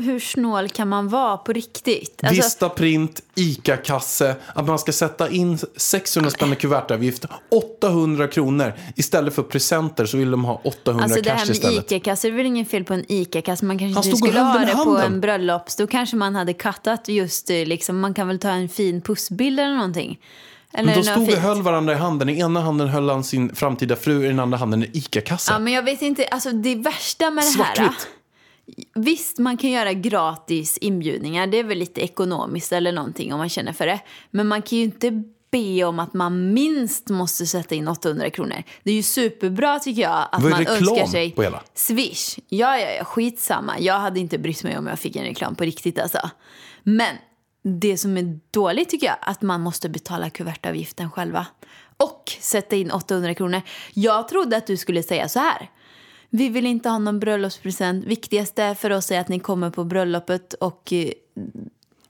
[0.01, 2.21] Hur snål kan man vara på riktigt?
[2.23, 8.73] Alltså, Vista Print, ICA-kasse, att man ska sätta in 600 spänn i kuvertavgift, 800 kronor.
[8.97, 11.93] Istället för presenter så vill de ha 800 Alltså det cash här med istället.
[11.93, 13.65] ICA-kassor, det är väl ingen fel på en ICA-kasse.
[13.65, 15.13] Man kanske Han inte stod och skulle höll ha den det på handen.
[15.13, 15.77] en bröllops.
[15.77, 19.61] Då kanske man hade kattat just, eh, liksom, man kan väl ta en fin pussbild
[19.61, 20.19] eller någonting.
[20.73, 22.29] Eller Men de stod och höll varandra i handen.
[22.29, 25.53] I ena handen höll han sin framtida fru, i den andra handen en ICA-kassa.
[25.53, 27.75] Ja, men jag vet inte, alltså det värsta med det här.
[27.75, 28.09] Svartvitt.
[28.95, 31.47] Visst, man kan göra gratis inbjudningar.
[31.47, 34.01] Det är väl lite ekonomiskt eller någonting om man känner för det.
[34.31, 38.63] Men man kan ju inte be om att man minst måste sätta in 800 kronor.
[38.83, 41.63] Det är ju superbra tycker jag att man önskar sig på hela?
[41.75, 42.39] Swish.
[42.49, 43.79] Ja, ja, ja, skitsamma.
[43.79, 46.31] Jag hade inte brytt mig om jag fick en reklam på riktigt alltså.
[46.83, 47.17] Men
[47.63, 51.47] det som är dåligt tycker jag att man måste betala kuvertavgiften själva.
[51.97, 53.63] Och sätta in 800 kronor.
[53.95, 55.71] Jag trodde att du skulle säga så här.
[56.31, 58.05] Vi vill inte ha någon bröllopspresent.
[58.05, 61.13] Viktigaste för oss är att ni kommer på bröllopet och eh,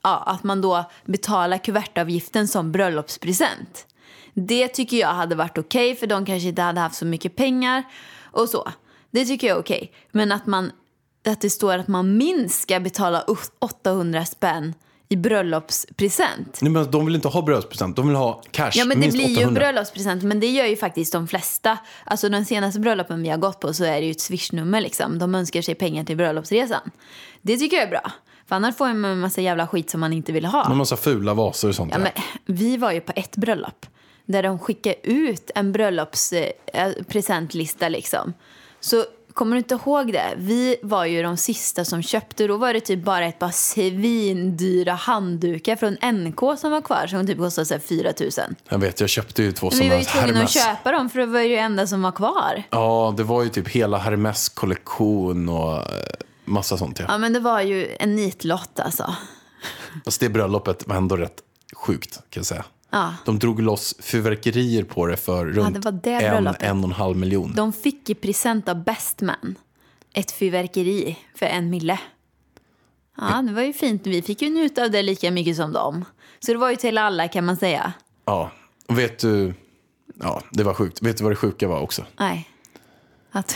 [0.03, 3.87] ja, att man då betalar kuvertavgiften som bröllopspresent.
[4.33, 7.83] Det tycker jag hade varit okej för de kanske inte hade haft så mycket pengar
[8.31, 8.71] och så.
[9.11, 9.91] Det tycker jag är okej.
[10.11, 10.71] Men att, man,
[11.27, 13.25] att det står att man minst ska betala
[13.59, 14.73] 800 spänn
[15.09, 16.59] i bröllopspresent.
[16.61, 18.71] Nej, men de vill inte ha bröllopspresent, de vill ha cash.
[18.73, 19.59] Ja, men det minst blir ju en 800.
[19.59, 20.23] bröllopspresent.
[20.23, 21.77] Men det gör ju faktiskt de flesta.
[22.03, 25.19] Alltså den senaste bröllopen vi har gått på så är det ju ett swishnummer liksom.
[25.19, 26.91] De önskar sig pengar till bröllopsresan.
[27.41, 28.11] Det tycker jag är bra.
[28.47, 30.71] För annars får man en massa jävla skit som man inte vill ha.
[30.71, 31.91] En massa fula vaser och sånt.
[31.93, 32.11] Ja, men
[32.45, 33.85] vi var ju på ett bröllop
[34.25, 38.33] där de skickade ut en bröllopspresentlista liksom.
[38.79, 39.05] Så
[39.39, 40.33] kommer du inte ihåg det?
[40.37, 42.47] Vi var ju de sista som köpte.
[42.47, 47.27] Då var det typ bara ett par svindyra handdukar från NK som var kvar som
[47.27, 48.29] typ kostade så här 4 000.
[48.69, 50.53] Jag vet, jag köpte ju två Men vi sådana var ju tvungna att Hermes.
[50.53, 52.63] köpa dem för det var ju det enda som var kvar.
[52.69, 55.83] Ja, det var ju typ hela Hermes kollektion och eh,
[56.45, 56.99] massa sånt.
[56.99, 57.05] Ja.
[57.07, 59.15] Ja men det var ju en nitlott alltså.
[60.05, 61.41] Alltså det bröllopet var ändå rätt
[61.75, 62.65] sjukt kan jag säga.
[62.89, 63.13] Ja.
[63.25, 66.91] De drog loss fyrverkerier på det för runt det var det en, en och en
[66.91, 67.53] halv miljon.
[67.55, 69.55] De fick i present av Best Man
[70.13, 71.99] ett fyrverkeri för en mille.
[73.17, 74.07] Ja, det var ju fint.
[74.07, 76.05] Vi fick ju njuta av det lika mycket som dem.
[76.39, 77.93] Så det var ju till alla kan man säga.
[78.25, 78.51] Ja,
[78.87, 79.53] och vet du,
[80.21, 81.01] ja det var sjukt.
[81.01, 82.05] Vet du vad det sjuka var också?
[82.19, 82.49] Nej.
[83.31, 83.55] Att,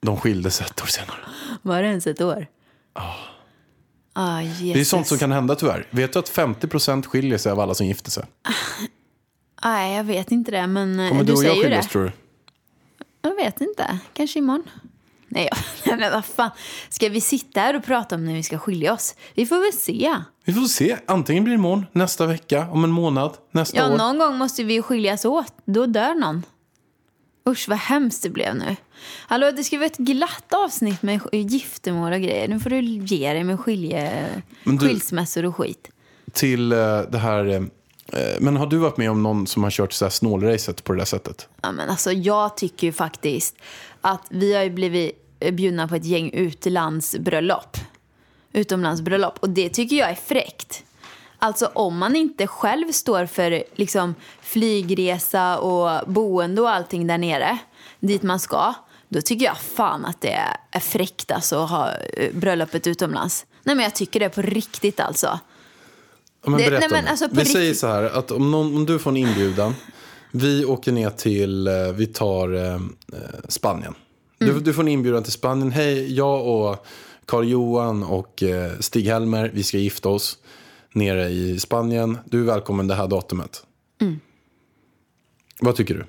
[0.00, 1.18] De skildes ett år senare.
[1.62, 2.46] var det ens ett år?
[4.16, 5.86] Ah, Det är sånt som kan hända tyvärr.
[5.90, 8.24] Vet du att 50% skiljer sig av alla som gifter sig?
[9.64, 12.12] Nej, jag vet inte det, men eh, Kommer du och jag skiljas tror du?
[13.22, 13.98] Jag vet inte.
[14.12, 14.62] Kanske imorgon.
[15.28, 15.48] Nej,
[15.84, 16.50] jag, men vad fan.
[16.88, 19.14] Ska vi sitta här och prata om när vi ska skilja oss?
[19.34, 20.14] Vi får väl se.
[20.44, 20.96] Vi får se.
[21.06, 23.98] Antingen blir det imorgon, nästa vecka, om en månad, nästa Ja, år.
[23.98, 25.52] någon gång måste vi skiljas åt.
[25.64, 26.42] Då dör någon.
[27.48, 28.76] Usch, vad hemskt det blev nu.
[29.26, 32.48] Hallå, det ska vara ett glatt avsnitt med giftermål och grejer.
[32.48, 34.28] Nu får du ge dig med skilje,
[34.64, 35.90] du- skilsmässor och skit.
[36.32, 37.44] Till eh, det här...
[37.46, 37.62] eh,
[38.12, 40.92] eh, men har du varit med om någon som har kört så här snålracet på
[40.92, 41.48] det där sättet?
[41.62, 43.56] Ja, men alltså, jag tycker ju faktiskt
[44.00, 45.12] att vi har ju blivit
[45.52, 47.76] bjudna på ett gäng utlandsbröllop.
[48.52, 49.38] Utomlandsbröllop.
[49.38, 50.84] Och det tycker jag är fräckt.
[51.44, 57.58] Alltså om man inte själv står för liksom, flygresa och boende och allting där nere,
[58.00, 58.74] dit man ska,
[59.08, 60.38] då tycker jag fan att det
[60.70, 63.46] är fräckt alltså, att ha eh, bröllopet utomlands.
[63.62, 65.26] Nej men jag tycker det på riktigt alltså.
[66.44, 67.10] Ja, men Det- berätta nej, men det.
[67.10, 69.74] alltså, Vi säger så här, att om, någon, om du får en inbjudan,
[70.30, 72.80] vi åker ner till, eh, vi tar eh, eh,
[73.48, 73.94] Spanien.
[74.40, 74.54] Mm.
[74.54, 75.72] Du, du får en inbjudan till Spanien.
[75.72, 76.86] Hej, jag och
[77.26, 80.38] Karl-Johan och eh, Stig-Helmer, vi ska gifta oss
[80.94, 82.18] nere i Spanien.
[82.24, 83.62] Du är välkommen det här datumet.
[84.00, 84.20] Mm.
[85.60, 86.06] Vad tycker du?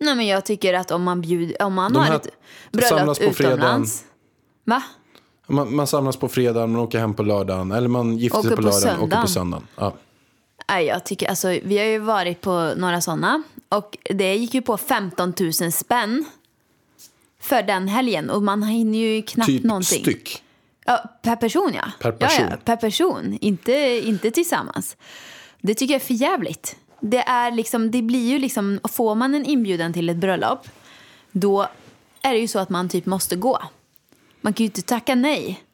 [0.00, 2.28] Nej men jag tycker att om man bjuder, om man har ett
[2.72, 4.04] bröllop utomlands.
[4.64, 4.82] Va?
[5.46, 7.72] Man, man samlas på fredagen, man åker hem på lördagen.
[7.72, 9.66] Eller man gifter Åker sig på på lördagen och åker på söndagen.
[9.76, 9.94] Ja.
[10.68, 14.62] Nej, jag tycker, alltså, vi har ju varit på några sådana och det gick ju
[14.62, 16.24] på 15 000 spänn
[17.40, 20.02] för den helgen och man hinner ju knappt Typ någonting.
[20.02, 20.42] styck.
[20.84, 21.84] Ja, per person ja.
[22.00, 22.44] Per person.
[22.44, 23.72] Ja, ja, per person, inte,
[24.04, 24.96] inte tillsammans.
[25.60, 26.76] Det tycker jag är för jävligt.
[27.00, 30.66] Det, är liksom, det blir ju liksom, får man en inbjudan till ett bröllop
[31.32, 31.66] då
[32.22, 33.62] är det ju så att man typ måste gå.
[34.40, 35.64] Man kan ju inte tacka nej.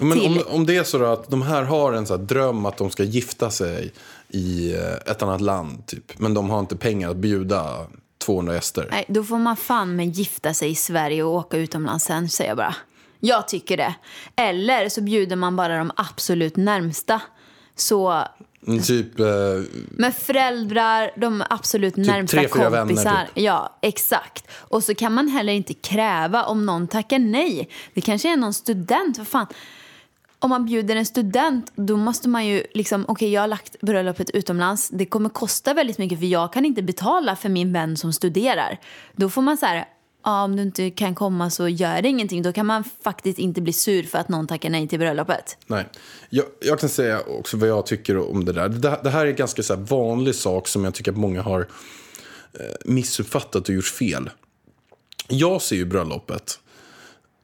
[0.00, 2.76] Men till- om, om det är så att de här har en så dröm att
[2.76, 3.92] de ska gifta sig
[4.28, 6.18] i eh, ett annat land, typ.
[6.18, 7.86] men de har inte pengar att bjuda
[8.18, 8.88] 200 gäster.
[8.90, 12.50] Nej, då får man fan med gifta sig i Sverige och åka utomlands sen, säger
[12.50, 12.74] jag bara.
[13.24, 13.94] Jag tycker det.
[14.36, 17.20] Eller så bjuder man bara de absolut närmsta.
[17.76, 18.24] Så
[18.66, 19.26] Mm, Typ, eh,
[19.90, 23.24] med föräldrar, de absolut närmsta tre, fyra vänner, kompisar.
[23.34, 23.44] typ.
[23.44, 24.50] Ja, exakt.
[24.52, 27.68] Och så kan man heller inte kräva om någon tackar nej.
[27.94, 29.46] Det kanske är någon student, vad fan.
[30.38, 34.30] Om man bjuder en student, då måste man ju liksom, okej jag har lagt bröllopet
[34.30, 38.12] utomlands, det kommer kosta väldigt mycket för jag kan inte betala för min vän som
[38.12, 38.78] studerar.
[39.16, 39.84] Då får man så här,
[40.24, 42.42] ja, om du inte kan komma så gör det ingenting.
[42.42, 45.56] Då kan man faktiskt inte bli sur för att någon tackar nej till bröllopet.
[45.66, 45.88] Nej.
[46.30, 48.68] Jag, jag kan säga också vad jag tycker om det där.
[48.68, 51.42] Det, det här är en ganska så här vanlig sak som jag tycker att många
[51.42, 51.60] har
[52.52, 54.30] eh, missuppfattat och gjort fel.
[55.28, 56.58] Jag ser ju bröllopet,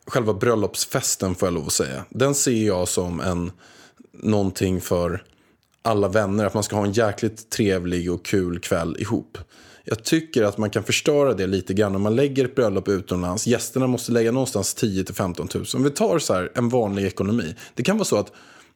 [0.07, 2.05] själva bröllopsfesten får jag lov att säga.
[2.11, 3.53] Den ser jag som en,
[4.13, 5.25] någonting för
[5.83, 6.45] alla vänner.
[6.45, 9.39] Att man ska ha en jäkligt trevlig och kul kväll ihop.
[9.91, 13.47] Jag tycker att man kan förstöra det lite grann om man lägger ett bröllop utomlands.
[13.47, 15.65] Gästerna måste lägga någonstans 10 till 15 000.
[15.75, 17.55] Om vi tar så här en vanlig ekonomi.
[17.75, 18.33] Det kan vara så att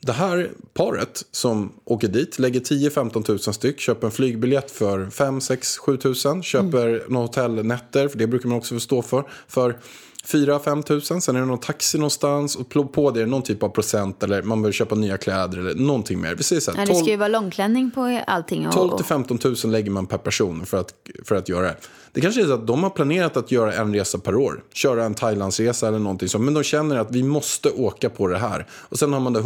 [0.07, 5.41] det här paret som åker dit lägger 10-15 000 styck, köper en flygbiljett för 5,
[5.41, 7.01] 6, 7 000, köper mm.
[7.09, 9.79] några hotellnätter, för det brukar man också stå för, för
[10.27, 11.21] 4-5 tusen.
[11.21, 14.43] Sen är det någon taxi någonstans och på det är någon typ av procent eller
[14.43, 16.37] man behöver köpa nya kläder eller någonting mer.
[16.37, 18.67] Så här, 12, det ska ju vara långklänning på allting.
[18.67, 21.77] Och, 12 till 15 tusen lägger man per person för att, för att göra det.
[22.12, 24.62] Det kanske är så att de har planerat att göra en resa per år.
[24.73, 26.45] Köra en Thailandsresa eller någonting sånt.
[26.45, 28.67] Men de känner att vi måste åka på det här.
[28.73, 29.41] Och sen har man då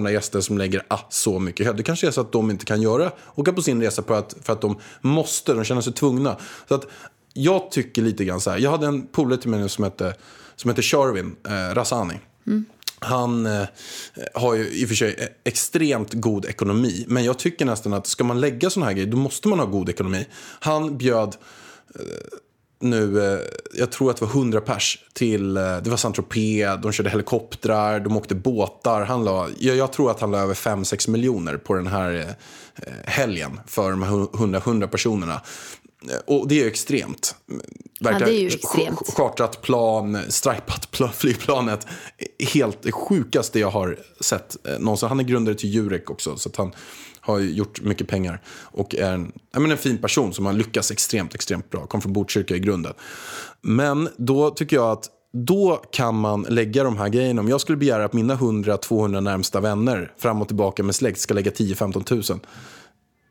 [0.00, 1.76] 100-200 gäster som lägger ah, så mycket.
[1.76, 4.34] Det kanske är så att de inte kan göra, åka på sin resa för att,
[4.42, 5.54] för att de måste.
[5.54, 6.36] De känner sig tvungna.
[6.68, 6.86] Så att
[7.32, 8.58] jag tycker lite grann så här.
[8.58, 10.14] Jag hade en polare till mig som hette,
[10.56, 12.20] som hette Sharvin eh, Rassani.
[12.46, 12.64] Mm.
[12.98, 13.66] Han eh,
[14.34, 17.04] har ju i och för sig e- extremt god ekonomi.
[17.08, 19.66] Men jag tycker nästan att ska man lägga sådana här grejer då måste man ha
[19.66, 20.26] god ekonomi.
[20.60, 21.36] Han bjöd
[21.94, 22.00] eh,
[22.78, 23.40] nu, eh,
[23.74, 28.00] jag tror att det var 100 pers till, eh, det var Saint-Tropez, de körde helikoptrar,
[28.00, 29.04] de åkte båtar.
[29.04, 32.36] Han la, jag, jag tror att han la över 5-6 miljoner på den här
[32.76, 35.40] eh, helgen för de här 100, 100 personerna.
[36.26, 37.36] Och det är extremt.
[38.00, 38.98] Verkar, ja, det är ju extremt.
[39.16, 41.86] Chartrat plan, stripat flygplanet.
[42.54, 45.08] Helt det sjukaste jag har sett någonsin.
[45.08, 46.36] Han är grundare till Jurek också.
[46.36, 46.72] Så han
[47.24, 48.40] har gjort mycket pengar.
[48.48, 51.86] Och är en, menar, en fin person som har lyckats extremt, extremt bra.
[51.86, 52.92] Kom från Botkyrka i grunden.
[53.60, 57.40] Men då tycker jag att då kan man lägga de här grejerna.
[57.40, 61.34] Om jag skulle begära att mina 100-200 närmsta vänner fram och tillbaka med släkt ska
[61.34, 62.40] lägga 10-15 tusen.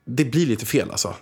[0.06, 1.14] Det blir lite fel alltså.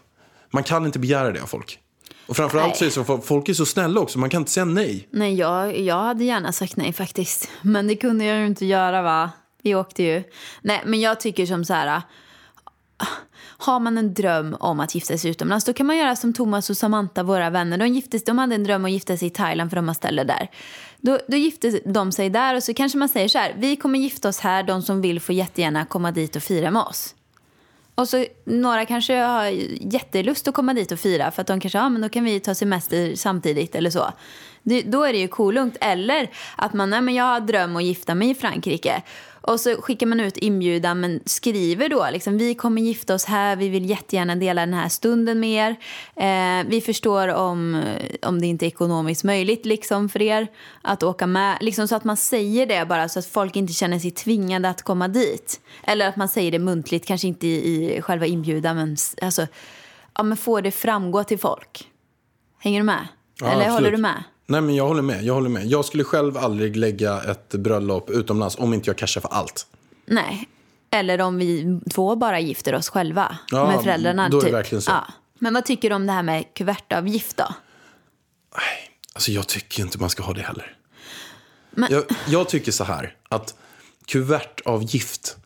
[0.52, 1.80] Man kan inte begära det av folk.
[2.28, 5.08] Och framförallt så är så, folk är så snälla också, man kan inte säga nej.
[5.12, 7.50] Nej, jag, jag hade gärna sagt nej faktiskt.
[7.62, 9.32] Men det kunde jag ju inte göra va.
[9.64, 10.24] Vi åkte ju.
[10.62, 12.02] Nej, men jag tycker som så här.
[13.58, 16.70] Har man en dröm om att gifta sig utomlands då kan man göra som Thomas
[16.70, 17.78] och Samantha, våra vänner.
[17.78, 19.96] De, giftes, de hade en dröm om att gifta sig i Thailand för de har
[19.96, 20.50] ställe där.
[20.98, 23.56] Då, då gifte de sig där och så kanske man säger så här.
[23.58, 26.82] Vi kommer gifta oss här, de som vill får jättegärna komma dit och fira med
[26.82, 27.16] oss.
[27.96, 29.46] Och så några kanske har
[29.94, 32.40] jättelust att komma dit och fira för att de kanske, ja men då kan vi
[32.40, 34.12] ta semester samtidigt eller så.
[34.64, 35.78] Det, då är det ju kolugnt.
[35.82, 39.04] Eller att man, nej men jag har dröm att gifta mig i Frankrike.
[39.42, 43.56] Och så skickar man ut inbjudan men skriver då liksom vi kommer gifta oss här,
[43.56, 45.76] vi vill jättegärna dela den här stunden med er.
[46.16, 47.84] Eh, vi förstår om,
[48.22, 50.48] om det inte är ekonomiskt möjligt liksom för er
[50.82, 51.58] att åka med.
[51.62, 54.82] Liksom så att man säger det bara så att folk inte känner sig tvingade att
[54.82, 55.62] komma dit.
[55.84, 59.48] Eller att man säger det muntligt, kanske inte i, i själva inbjudan men alltså,
[60.18, 61.88] ja, men får det framgå till folk.
[62.60, 63.08] Hänger du med?
[63.40, 63.74] Ja, Eller absolut.
[63.74, 64.24] håller du med?
[64.52, 65.24] Nej, men jag håller med.
[65.24, 65.66] Jag håller med.
[65.66, 69.66] Jag skulle själv aldrig lägga ett bröllop utomlands om inte jag cashar för allt.
[70.06, 70.48] Nej.
[70.90, 74.30] Eller om vi två bara gifter oss själva ja, med föräldrarna.
[74.30, 74.54] Då är det typ.
[74.54, 74.92] verkligen så.
[74.92, 75.08] Ja.
[75.40, 77.54] Men vad tycker du om det här med kuvertavgift då?
[78.56, 80.78] Nej, alltså jag tycker inte man ska ha det heller.
[81.72, 81.92] Men...
[81.92, 83.56] Jag, jag tycker så här att
[84.06, 85.38] kuvertavgift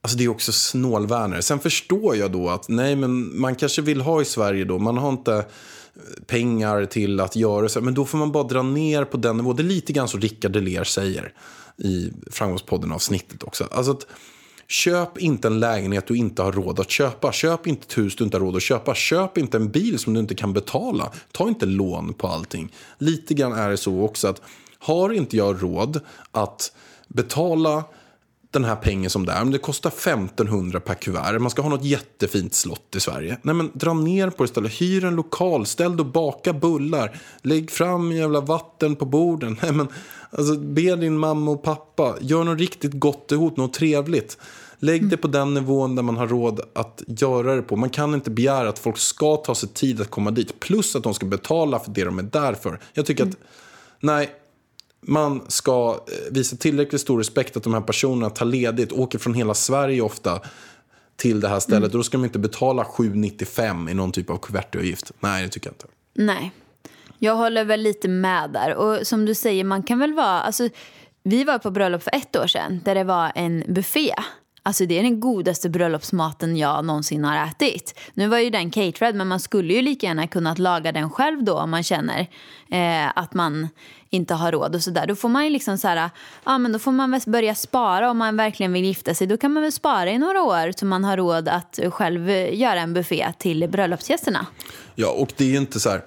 [0.00, 1.42] Alltså det är också snålvärnare.
[1.42, 4.78] Sen förstår jag då att nej, men man kanske vill ha i Sverige då.
[4.78, 5.44] Man har inte
[6.26, 7.80] pengar till att göra så.
[7.80, 9.56] Men då får man bara dra ner på den nivån.
[9.56, 11.32] Det är lite grann som Rickard Deler säger
[11.76, 13.68] i Framgångspodden-avsnittet också.
[13.70, 14.06] Alltså att,
[14.68, 17.32] Köp inte en lägenhet du inte har råd att köpa.
[17.32, 18.94] Köp inte ett hus du inte har råd att köpa.
[18.94, 21.12] Köp inte en bil som du inte kan betala.
[21.32, 22.72] Ta inte lån på allting.
[22.98, 24.42] Lite grann är det så också att
[24.78, 26.72] har inte jag råd att
[27.08, 27.84] betala
[28.56, 29.42] den här pengen som det är.
[29.42, 31.38] Om det kostar 1500 per kuvert.
[31.38, 33.38] Man ska ha något jättefint slott i Sverige.
[33.42, 34.72] Nej men dra ner på det istället.
[34.72, 35.66] Hyr en lokal.
[35.66, 37.20] Ställ och baka bullar.
[37.42, 39.58] Lägg fram jävla vatten på borden.
[39.62, 39.88] Nej men
[40.30, 42.14] alltså be din mamma och pappa.
[42.20, 43.56] Gör något riktigt gott ihop.
[43.56, 44.38] Något trevligt.
[44.78, 47.76] Lägg det på den nivån där man har råd att göra det på.
[47.76, 50.60] Man kan inte begära att folk ska ta sig tid att komma dit.
[50.60, 52.80] Plus att de ska betala för det de är där för.
[52.92, 53.36] Jag tycker att,
[54.00, 54.30] nej,
[55.06, 59.34] man ska eh, visa tillräckligt stor respekt att de här personerna tar ledigt, åker från
[59.34, 60.40] hela Sverige ofta
[61.16, 61.78] till det här stället.
[61.78, 61.90] Mm.
[61.90, 65.12] Och då ska de inte betala 7,95 i någon typ av kuvertavgift.
[65.20, 65.86] Nej, det tycker jag inte.
[66.14, 66.52] Nej,
[67.18, 68.74] jag håller väl lite med där.
[68.74, 70.40] Och som du säger, man kan väl vara...
[70.40, 70.68] Alltså,
[71.22, 74.14] vi var på bröllop för ett år sedan där det var en buffé.
[74.66, 77.98] Alltså det är den godaste bröllopsmaten jag någonsin har ätit.
[78.14, 81.44] Nu var ju den caterad men man skulle ju lika gärna kunnat laga den själv
[81.44, 82.20] då om man känner
[82.70, 83.68] eh, att man
[84.10, 85.06] inte har råd och sådär.
[85.06, 86.10] Då får man ju liksom så här,
[86.44, 89.26] ja men då får man väl börja spara om man verkligen vill gifta sig.
[89.26, 92.80] Då kan man väl spara i några år så man har råd att själv göra
[92.80, 94.46] en buffé till bröllopsgästerna.
[94.94, 96.04] Ja, och det är inte så här.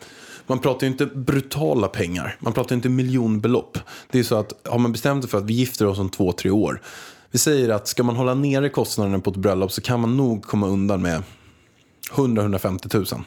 [0.47, 2.37] Man pratar ju inte brutala pengar.
[2.39, 3.77] Man pratar inte miljonbelopp.
[4.11, 6.31] Det är så att har man bestämt sig för att vi gifter oss om två,
[6.31, 6.81] tre år.
[7.31, 10.43] Vi säger att ska man hålla nere kostnaderna på ett bröllop så kan man nog
[10.43, 11.23] komma undan med
[12.11, 13.23] 100-150 000.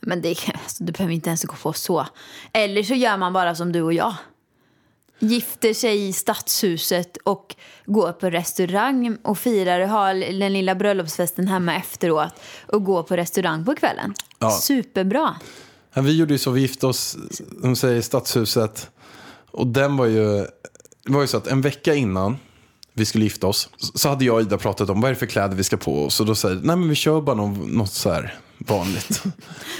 [0.00, 0.28] Men det,
[0.62, 2.06] alltså, du behöver inte ens gå på så.
[2.52, 4.14] Eller så gör man bara som du och jag.
[5.18, 11.48] Gifter sig i stadshuset och går på restaurang och firar och har den lilla bröllopsfesten
[11.48, 12.32] hemma efteråt
[12.66, 14.14] och går på restaurang på kvällen.
[14.38, 14.50] Ja.
[14.50, 15.36] Superbra.
[15.94, 17.16] Ja, vi gjorde ju så, vi gifte oss,
[17.62, 18.90] de säger i stadshuset.
[19.50, 20.46] Och den var ju,
[21.04, 22.36] det var ju så att en vecka innan
[22.98, 25.26] vi skulle gifta oss så hade jag och Ida pratat om vad är det för
[25.26, 26.20] kläder vi ska på oss.
[26.20, 29.22] Och då säger nej men vi kör bara något, något så här vanligt.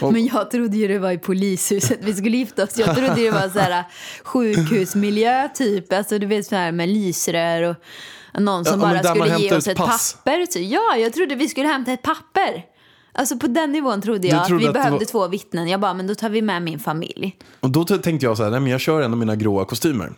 [0.03, 2.79] Och, Men jag trodde ju det var i polishuset vi skulle gifta oss.
[2.79, 3.85] Jag trodde det var så här
[4.25, 5.93] sjukhusmiljö typ.
[5.93, 7.77] Alltså du vet så här med lysrör och
[8.43, 10.13] någon som Ja, bara skulle ge oss ett pass.
[10.15, 10.47] papper.
[10.53, 12.65] Så, ja, jag trodde vi skulle hämta ett papper.
[13.13, 15.69] Alltså på den nivån trodde jag att trodde vi att behövde var- två vittnen.
[15.69, 17.37] Jag bara, men då tar vi med min familj.
[17.61, 20.13] och då tänkte jag så här, nej men jag kör en av mina gråa kostymer.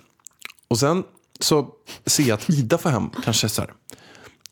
[0.68, 1.02] Och sen
[1.40, 1.68] så
[2.06, 3.72] ser jag att Ida får hem kanske så här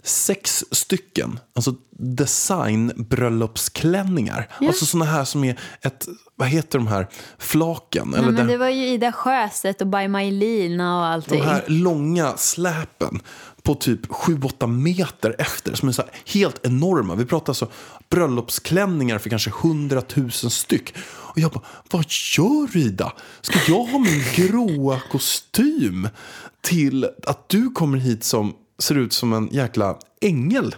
[0.03, 4.49] sex stycken, alltså designbröllopsklänningar.
[4.61, 8.15] Alltså sådana här som är ett, vad heter de här, flaken?
[8.15, 11.43] Eller Nej, men där- det var ju Ida Sjöstedt och By Majlina och De allting.
[11.43, 13.21] här långa släpen
[13.63, 17.15] på typ 7-8 meter efter som är så helt enorma.
[17.15, 17.69] Vi pratar alltså
[18.11, 20.95] bröllopsklänningar för kanske 100 000 styck.
[21.39, 22.05] Och jag bara, vad
[22.39, 23.13] gör du Ida?
[23.41, 26.09] Ska jag ha min gråa kostym
[26.61, 30.75] till att du kommer hit som ser ut som en jäkla ängel?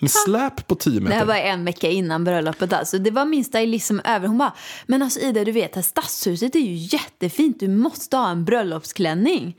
[0.00, 1.26] Med släp på 10 Det här meter.
[1.26, 2.72] var en vecka innan bröllopet.
[2.72, 2.98] Alltså.
[2.98, 4.28] Det var min stylist som över.
[4.28, 4.52] Hon bara,
[4.86, 7.60] men alltså Ida du vet, här stadshuset är ju jättefint.
[7.60, 9.56] Du måste ha en bröllopsklänning.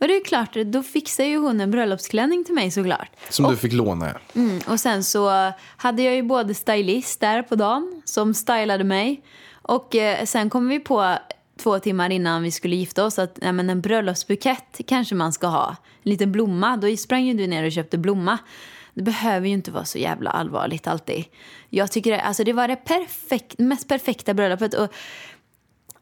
[0.00, 3.10] Och det är klart, då fixar ju hon en bröllopsklänning till mig såklart.
[3.30, 4.14] Som du fick låna.
[4.34, 9.22] Mm, och sen så hade jag ju både stylist där på dagen som stylade mig.
[9.70, 11.18] Och eh, sen kom vi på
[11.58, 15.46] två timmar innan vi skulle gifta oss att nej, men en bröllopsbukett kanske man ska
[15.46, 15.76] ha.
[16.02, 16.76] En liten blomma.
[16.76, 18.38] Då sprang ju du ner och köpte blomma.
[18.94, 21.24] Det behöver ju inte vara så jävla allvarligt alltid.
[21.68, 24.74] Jag tycker det, alltså det var det perfekt, mest perfekta bröllopet.
[24.74, 24.88] Och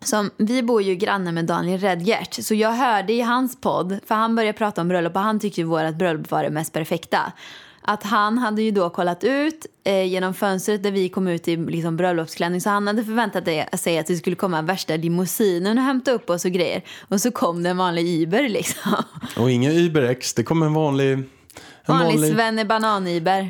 [0.00, 4.14] som, vi bor ju granne med Daniel Redgert, så jag hörde i hans podd, för
[4.14, 7.32] han började prata om bröllop och han tyckte ju vårt bröllop var det mest perfekta.
[7.90, 11.56] Att han hade ju då kollat ut eh, genom fönstret där vi kom ut i
[11.56, 13.44] liksom, bröllopsklänning så han hade förväntat
[13.80, 16.82] sig att det skulle komma värsta limousinen och hämta upp oss och grejer.
[17.08, 18.94] Och så kom det en vanlig Uber liksom.
[19.36, 21.12] Och inga UberX, det kom en vanlig...
[21.12, 21.24] En
[21.86, 22.64] Vanlig, vanlig Svenne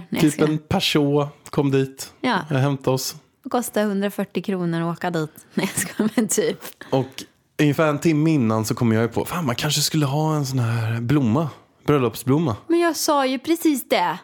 [0.08, 2.12] jag typ en Peugeot kom dit.
[2.20, 2.38] Ja.
[2.50, 3.16] Jag hämtade oss.
[3.44, 5.30] Det kostade 140 kronor att åka dit.
[5.54, 6.60] Nej jag skojar, men typ.
[6.90, 7.24] Och
[7.60, 10.58] ungefär en timme innan så kom jag på, fan man kanske skulle ha en sån
[10.58, 11.48] här blomma,
[11.86, 12.56] bröllopsblomma.
[12.66, 14.18] Men jag sa ju precis det.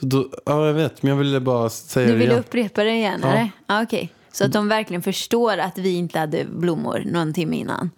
[0.00, 2.40] Så då, ja jag vet, men jag ville bara säga Du det ville igen.
[2.44, 3.28] upprepa det igen, Ja.
[3.28, 3.50] eller?
[3.66, 4.12] Ja, okej.
[4.32, 7.90] Så att de verkligen förstår att vi inte hade blommor någon timme innan.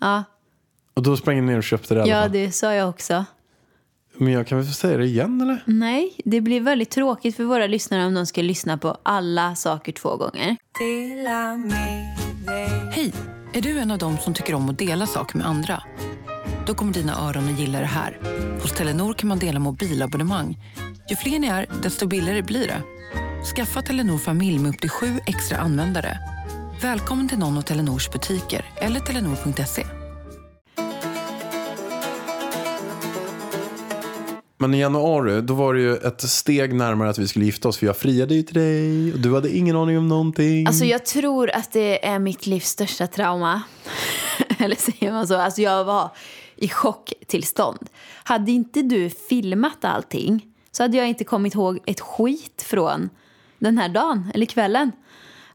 [0.00, 0.24] Ja,
[0.94, 2.32] Och då sprang jag ner och köpte det i alla ja fall.
[2.32, 3.24] det sa jag också.
[4.16, 5.62] Men jag kan väl få säga det igen eller?
[5.66, 9.92] Nej, det blir väldigt tråkigt för våra lyssnare om de ska lyssna på alla saker
[9.92, 10.56] två gånger.
[12.92, 13.12] Hej!
[13.52, 15.82] Är du en av dem som tycker om att dela saker med andra?
[16.66, 18.18] Då kommer dina öron att gilla det här.
[18.62, 20.58] Hos Telenor kan man dela mobilabonnemang.
[21.08, 22.82] Ju fler ni är, desto billigare blir det.
[23.56, 26.18] Skaffa Telenor familj med upp till sju extra användare.
[26.82, 29.86] Välkommen till någon av Telenors butiker eller telenor.se.
[34.58, 37.78] Men i januari, då var det ju ett steg närmare att vi skulle gifta oss.
[37.78, 40.66] För jag friade ju till dig och du hade ingen aning om någonting.
[40.66, 43.62] Alltså jag tror att det är mitt livs största trauma.
[44.58, 45.36] Eller säger man så?
[45.36, 46.10] Alltså jag var
[46.56, 47.88] i chocktillstånd.
[48.24, 53.10] Hade inte du filmat allting så hade jag inte kommit ihåg ett skit från
[53.58, 54.92] den här dagen eller kvällen.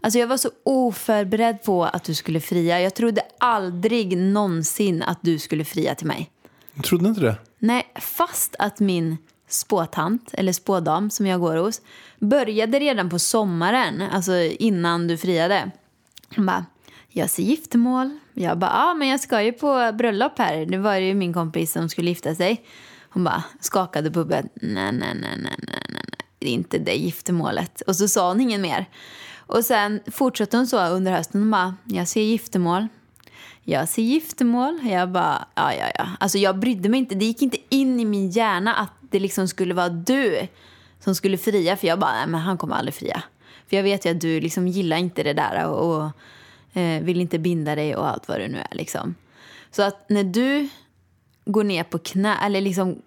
[0.02, 2.82] Alltså jag var så oförberedd på att du skulle fria.
[2.82, 6.32] Jag trodde aldrig någonsin att du skulle fria till mig.
[6.74, 7.36] Jag trodde inte det.
[7.60, 11.82] Nej, fast att min spåtant, eller spådam som jag går hos,
[12.20, 15.72] började redan på sommaren, alltså innan du friade.
[16.36, 16.66] Hon bara,
[17.10, 18.20] jag ser giftermål.
[18.34, 20.66] Jag bara, ja men jag ska ju på bröllop här.
[20.66, 22.66] Det var ju min kompis som skulle gifta sig.
[23.10, 24.46] Hon bara skakade på huvudet.
[24.54, 26.28] Nej, nej, nej, nej, nej, nej, nej.
[26.40, 27.82] Det är inte det giftermålet.
[27.82, 28.86] Och så sa hon ingen mer.
[29.38, 31.42] Och sen fortsatte hon så under hösten.
[31.42, 32.88] Hon bara, jag ser giftermål.
[33.64, 34.80] jag ser giftermål.
[34.84, 36.08] Jag bara, ja, ja, ja.
[36.20, 37.16] Alltså jag brydde mig inte.
[37.16, 40.48] Det gick inte in i min hjärna att det liksom skulle vara du
[41.00, 41.78] som skulle fria.
[41.78, 43.24] För jag bara, nej men han kommer aldrig fria.
[43.70, 46.12] För jag vet ju att du liksom gillar inte det där och, och
[46.80, 49.16] eh, vill inte binda dig och allt vad det nu är liksom.
[49.72, 50.70] Så att när du
[51.52, 53.02] går ner på knä, eller liksom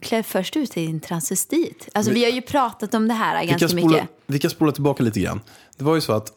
[0.00, 1.88] klär först ut till en transvestit.
[1.94, 4.08] Alltså vi, Vi- har ju pratat om det här Vi ganska spola, mycket.
[4.26, 5.40] vi kan spola tillbaka lite grann.
[5.76, 6.32] Det var ju så att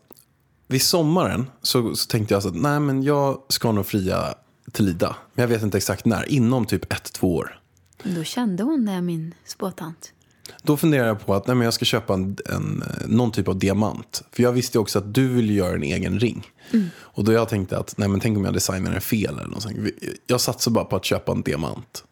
[0.68, 4.34] vid sommaren så, så tänkte jag så att nej men jag ska nog fria
[4.72, 5.16] till Ida.
[5.34, 6.32] Men jag vet inte exakt när.
[6.32, 7.60] Inom typ ett, två år.
[8.04, 10.14] Då kände hon det, min spåtant.
[10.64, 13.48] Då funderade jag på att nej, men jag ska köpa en, en, eh, någon typ
[13.48, 14.24] av diamant.
[14.32, 16.48] För jag visste också att du vill göra en egen ring.
[16.98, 19.40] Och då jag tänkte att nej, men tänk om jag designar den fel.
[19.40, 19.82] Eller.
[19.82, 22.04] Vi- Jag satsar bara på att köpa en diamant.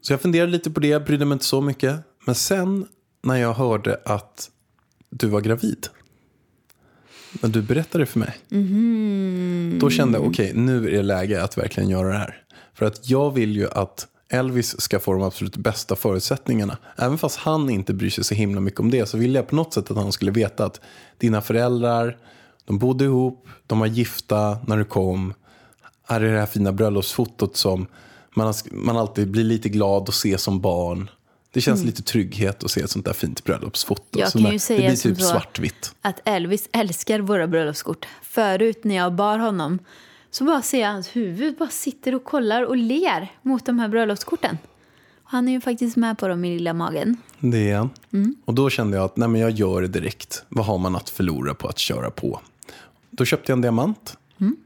[0.00, 1.96] Så jag funderade lite på det, brydde mig inte så mycket.
[2.26, 2.86] Men sen
[3.22, 4.50] när jag hörde att
[5.10, 5.86] du var gravid.
[7.42, 8.34] När du berättade för mig.
[9.80, 12.42] Då kände jag, okej, nu är det läge att verkligen göra det här.
[12.74, 16.78] För att jag vill ju att Elvis ska få de absolut bästa förutsättningarna.
[16.96, 19.56] Även fast han inte bryr sig så himla mycket om det så ville jag på
[19.56, 20.80] något sätt att han skulle veta att
[21.18, 22.16] dina föräldrar,
[22.64, 25.34] de bodde ihop, de var gifta när du kom.
[26.08, 27.86] Här är det här fina bröllopsfotot som
[28.34, 31.10] man, man alltid blir lite glad att se som barn.
[31.50, 34.18] Det känns lite trygghet att se ett sånt där fint bröllopsfoto.
[34.18, 35.94] Jag kan ju säga det blir typ svartvitt.
[36.02, 38.06] Att Elvis älskar våra bröllopskort.
[38.22, 39.78] Förut när jag bar honom
[40.30, 43.88] så bara ser jag hans huvud bara sitter och kollar och ler mot de här
[43.88, 44.58] bröllopskorten.
[45.24, 47.16] Och han är ju faktiskt med på dem i lilla magen.
[47.38, 47.90] Det är han.
[48.12, 48.36] Mm.
[48.44, 50.44] Och då kände jag att nej, men jag gör det direkt.
[50.48, 52.40] Vad har man att förlora på att köra på?
[53.10, 54.16] Då köpte jag en diamant.
[54.40, 54.56] Mm.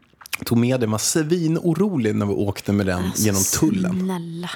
[0.44, 4.00] Tog med den, var svinorolig när vi åkte med den genom tullen.
[4.00, 4.50] Snälla.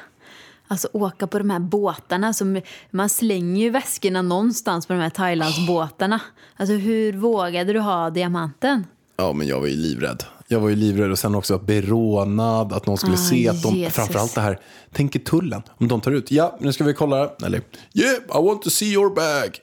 [0.68, 2.32] Alltså åka på de här båtarna.
[2.32, 6.20] Som, man slänger ju väskorna någonstans på de här Thailandsbåtarna.
[6.56, 8.86] Alltså hur vågade du ha diamanten?
[9.16, 10.24] Ja, men jag var ju livrädd.
[10.48, 13.48] Jag var ju livrädd och sen också att bli rånad, att någon skulle Ah, se
[13.48, 13.94] att de, Jesus.
[13.94, 14.60] framförallt det här,
[14.92, 17.62] tänk i tullen, om de tar ut, ja, nu ska vi kolla, eller,
[17.94, 19.58] yeah, I want to see your bag.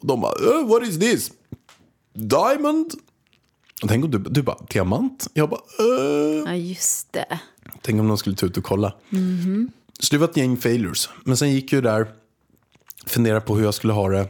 [0.00, 1.30] Och de bara, "Eh, what is this?
[2.14, 2.92] Diamond?
[3.82, 5.26] Och tänk om du, du bara, diamant?
[5.34, 6.42] Jag bara, eh.
[6.46, 7.38] Ja, just det.
[7.82, 8.94] Tänk om de skulle ta ut och kolla.
[10.00, 11.08] Så det var ett gäng failures.
[11.24, 12.06] Men sen gick jag där,
[13.06, 14.28] funderade på hur jag skulle ha det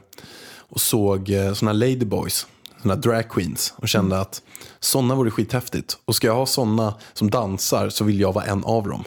[0.59, 2.47] och såg eh, såna ladyboys,
[2.83, 4.43] såna drag queens och kände att
[4.81, 5.99] såna vore skithäftigt.
[6.05, 9.05] Och ska jag ha såna som dansar så vill jag vara en av dem.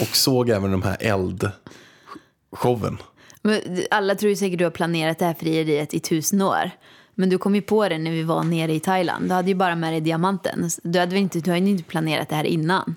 [0.00, 2.98] Och såg även de här eldshowen.
[3.42, 3.60] Men
[3.90, 6.70] alla tror ju säkert du har planerat det här frieriet i tusen år.
[7.14, 9.28] Men du kom ju på det när vi var nere i Thailand.
[9.28, 10.70] Du hade ju bara med dig diamanten.
[10.82, 12.94] Du hade inte, du hade inte planerat det här innan?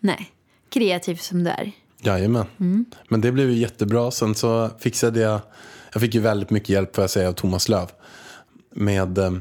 [0.00, 0.30] Nej.
[0.70, 1.72] Kreativ som du är.
[2.02, 2.46] Jajamän.
[3.08, 4.10] Men det blev ju jättebra.
[4.10, 5.40] Sen så fixade jag,
[5.92, 7.88] jag fick ju väldigt mycket hjälp får jag säga av Thomas Löv.
[8.74, 9.32] Med, eh,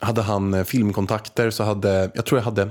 [0.00, 2.68] hade han eh, filmkontakter så hade, jag tror jag hade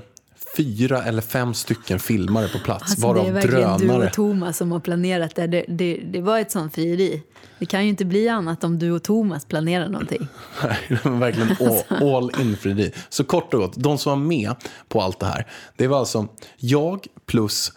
[0.58, 2.84] fyra eller fem stycken filmare på plats.
[2.84, 4.08] Alltså, varav det är verkligen du drönare.
[4.08, 5.48] och Thomas som har planerat det.
[5.48, 5.96] Det, det.
[5.98, 7.24] det var ett sånt frieri.
[7.60, 10.28] Det kan ju inte bli annat om du och Thomas planerar någonting.
[10.64, 12.92] Nej, det var verkligen all, all in frieri.
[13.10, 14.56] Så kort och gott, de som var med
[14.88, 15.48] på allt det här.
[15.76, 16.28] Det var alltså
[16.58, 17.72] jag plus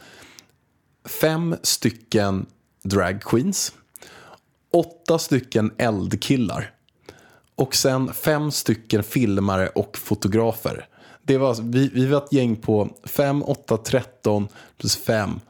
[1.21, 2.47] fem stycken
[2.85, 3.73] drag queens.
[4.73, 6.76] Åtta stycken eldkillar.
[7.57, 10.89] Och sen fem stycken filmare och fotografer.
[11.23, 14.49] Det var, vi, vi var ett gäng på 5, 8, 13
[14.79, 15.41] plus 5.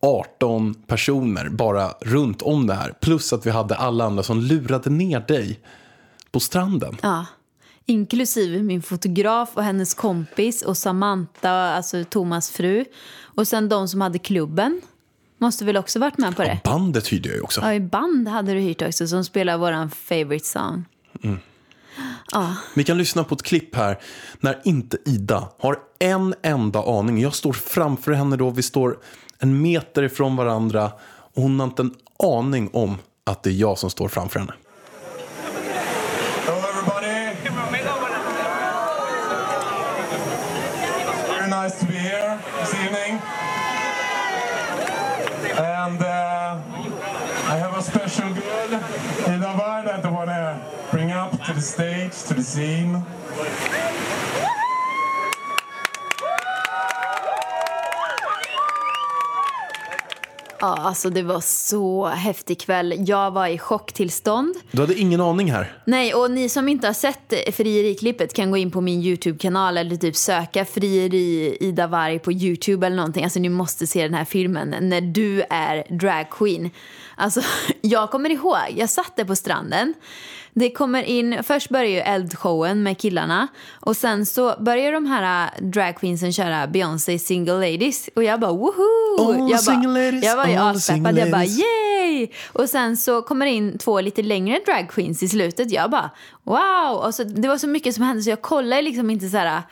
[0.00, 2.94] 18 personer bara runt om det här.
[3.00, 5.60] Plus att vi hade alla andra som lurade ner dig
[6.30, 6.96] på stranden.
[7.02, 7.26] Ja.
[7.86, 12.84] Inklusive min fotograf och hennes kompis och Samantha, alltså Thomas fru.
[13.20, 14.80] Och sen de som hade klubben.
[15.38, 16.60] Måste väl också varit med på det?
[16.64, 17.60] Bandet hyrde jag ju också.
[17.60, 20.84] Ja, i band hade du hyrt också som spelar våran favorite song.
[22.74, 23.98] Vi kan lyssna på ett klipp här
[24.40, 27.20] när inte Ida har en enda aning.
[27.20, 28.98] Jag står framför henne då, vi står
[29.38, 30.92] en meter ifrån varandra
[31.34, 34.52] och hon har inte en aning om att det är jag som står framför henne.
[36.46, 37.22] Hello, everybody.
[41.28, 43.20] Very nice to be here this evening.
[45.58, 46.60] And uh,
[47.46, 48.74] I have a special girl,
[49.28, 50.60] Ida Ward, that I want to
[50.90, 53.02] bring up to the stage, to the scene.
[60.60, 62.94] Ja, alltså det var så häftig kväll.
[62.98, 64.54] Jag var i chocktillstånd.
[64.70, 65.72] Du hade ingen aning här.
[65.84, 69.96] Nej, och ni som inte har sett frieri-klippet kan gå in på min YouTube-kanal eller
[69.96, 73.24] typ söka frieri Ida Varg på YouTube eller någonting.
[73.24, 76.70] Alltså ni måste se den här filmen när du är dragqueen.
[77.16, 77.40] Alltså,
[77.80, 79.94] jag kommer ihåg, jag satt där på stranden.
[80.54, 83.48] Det kommer in, först börjar ju eldshowen med killarna
[83.80, 88.52] och sen så börjar de här äh, dragqueensen köra Beyoncé single ladies och jag bara
[88.52, 88.82] woho!
[89.18, 92.28] All jag single ladies, jag var ju aspeppad, jag bara yay!
[92.52, 95.70] Och sen så kommer det in två lite längre dragqueens i slutet.
[95.70, 96.10] Jag bara
[96.42, 96.96] wow!
[96.96, 99.62] Och så, det var så mycket som hände så jag kollade liksom inte så här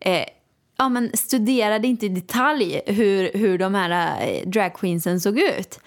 [0.00, 0.24] eh,
[0.78, 5.80] ja, men studerade inte i detalj hur, hur de här eh, dragqueensen såg ut.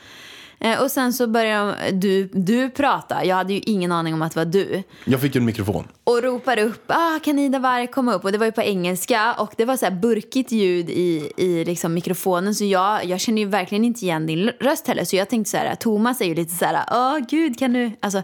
[0.64, 4.34] Eh, och sen så började du, du prata, jag hade ju ingen aning om att
[4.34, 4.84] det var du.
[5.05, 5.88] Jag fick en mikrofon.
[6.03, 8.24] Och ropar upp, ah, kan Ida Warg komma upp?
[8.24, 11.66] Och det var ju på engelska och det var så här burkigt ljud i, i
[11.66, 15.03] liksom mikrofonen så jag, jag känner ju verkligen inte igen din röst heller.
[15.03, 17.91] Så jag tänkte så här, Thomas är ju lite så här, åh gud kan du,
[17.99, 18.24] alltså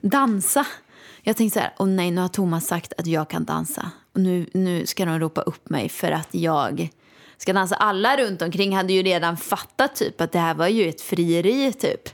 [0.00, 0.66] dansa?
[1.22, 3.90] Jag tänkte så här, åh nej nu har Thomas sagt att jag kan dansa.
[4.14, 6.90] Och nu, nu ska de ropa upp mig för att jag
[7.40, 7.76] ska dansa.
[7.76, 11.72] Alla runt omkring hade ju redan fattat typ att det här var ju ett frieri
[11.72, 12.08] typ.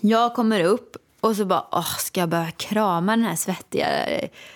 [0.00, 3.86] Jag kommer upp och så bara, åh, ska jag börja krama den här svettiga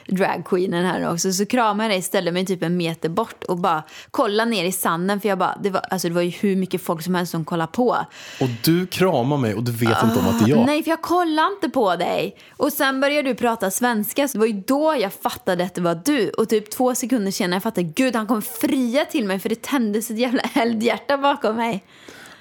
[0.06, 1.32] dragqueenen här också?
[1.32, 4.72] Så kramar jag dig, ställer mig typ en meter bort och bara kollar ner i
[4.72, 5.20] sanden.
[5.20, 7.44] För jag bara, det var, alltså det var ju hur mycket folk som helst som
[7.44, 7.96] kollade på.
[8.40, 10.66] Och du kramar mig och du vet inte om att det är jag.
[10.66, 12.36] Nej, för jag kollade inte på dig.
[12.56, 15.80] Och sen började du prata svenska, så det var ju då jag fattade att det
[15.80, 16.30] var du.
[16.30, 19.62] Och typ två sekunder senare jag fattade, gud han kommer fria till mig för det
[19.62, 21.84] tändes ett jävla eldhjärta bakom mig.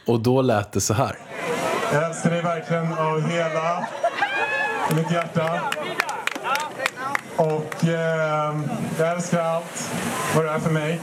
[0.05, 1.17] Och då lät det så här.
[1.93, 3.88] Jag älskar dig verkligen av hela
[4.89, 5.59] mitt hjärta.
[7.36, 8.55] Och eh,
[8.99, 9.91] jag älskar allt
[10.36, 10.99] vad det är för mig.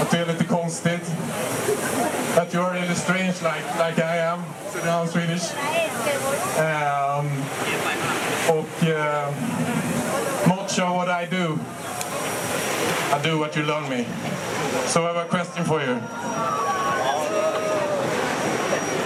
[0.00, 1.12] Att det är lite konstigt.
[2.36, 4.44] Att you are really strange like, like I am.
[4.72, 5.52] So now I'm Swedish.
[6.58, 7.44] Um,
[8.48, 9.32] och uh,
[10.46, 11.58] much of what I do,
[13.12, 14.06] I do what you learn me.
[14.86, 15.98] So I have a question for you.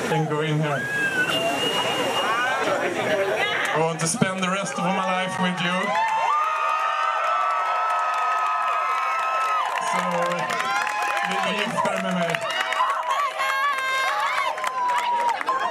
[0.08, 1.01] Can go in here.
[3.74, 5.78] I want to spend the rest of my life with you.
[9.90, 9.98] Så
[11.28, 12.36] vill du gifta dig med mig?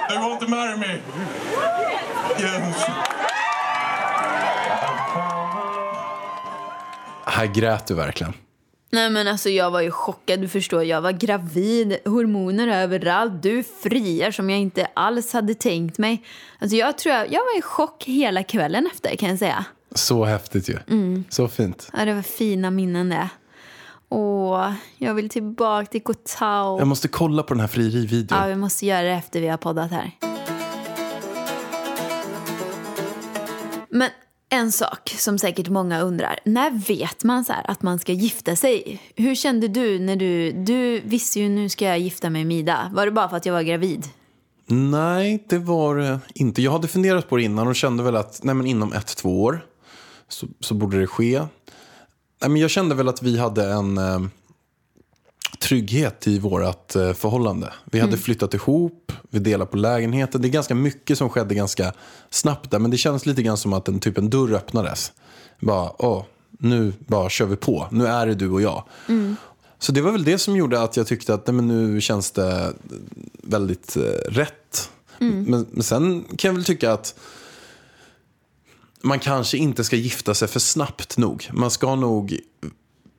[0.09, 1.01] Do you want to marry me?
[2.39, 2.85] Yes.
[7.25, 8.33] Här grät du verkligen.
[8.93, 10.83] Nej men alltså jag var ju chockad, du förstår.
[10.83, 16.23] Jag var gravid, hormoner överallt, du friar som jag inte alls hade tänkt mig.
[16.59, 19.65] Alltså jag tror jag, jag var i chock hela kvällen efter kan jag säga.
[19.95, 20.77] Så häftigt ju.
[21.29, 21.89] Så fint.
[21.93, 23.29] Ja, det var fina minnen det.
[24.09, 26.79] Åh, jag vill tillbaka till Koh Tao.
[26.79, 28.39] Jag måste kolla på den här frierivideon.
[28.41, 30.11] Ja, vi måste göra det efter vi har poddat här.
[33.89, 34.09] Men
[34.51, 36.39] en sak som säkert många undrar.
[36.45, 39.01] När vet man så här att man ska gifta sig?
[39.15, 40.51] Hur kände du när du...
[40.51, 42.91] Du visste ju nu ska jag gifta mig med Ida.
[42.93, 44.05] Var det bara för att jag var gravid?
[44.67, 46.61] Nej, det var det inte.
[46.61, 49.43] Jag hade funderat på det innan och kände väl att nej, men inom ett, två
[49.43, 49.65] år
[50.27, 51.39] så, så borde det ske.
[52.41, 54.19] Nej, men jag kände väl att vi hade en eh,
[55.61, 57.73] trygghet i vårt eh, förhållande.
[57.85, 60.41] Vi hade flyttat ihop, vi delade på lägenheten.
[60.41, 61.93] Det är ganska mycket som skedde ganska
[62.29, 62.79] snabbt där.
[62.79, 65.11] Men det kändes lite grann som att en, typ en dörr öppnades.
[65.59, 67.87] Bara, åh, nu bara kör vi på.
[67.91, 68.83] Nu är det du och jag.
[69.79, 72.31] Så det var väl det som gjorde att jag tyckte att nej, men nu känns
[72.31, 72.73] det
[73.43, 74.89] väldigt eh, rätt.
[75.47, 77.15] Men, men sen kan jag väl tycka att
[79.01, 81.49] man kanske inte ska gifta sig för snabbt nog.
[81.53, 82.39] Man ska nog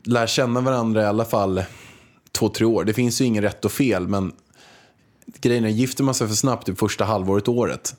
[0.05, 1.63] lära känna varandra i alla fall
[2.33, 2.85] två, tre år.
[2.85, 4.33] Det finns ju ingen rätt och fel, men
[5.41, 7.95] grejen är, gifter man sig för snabbt i första halvåret året,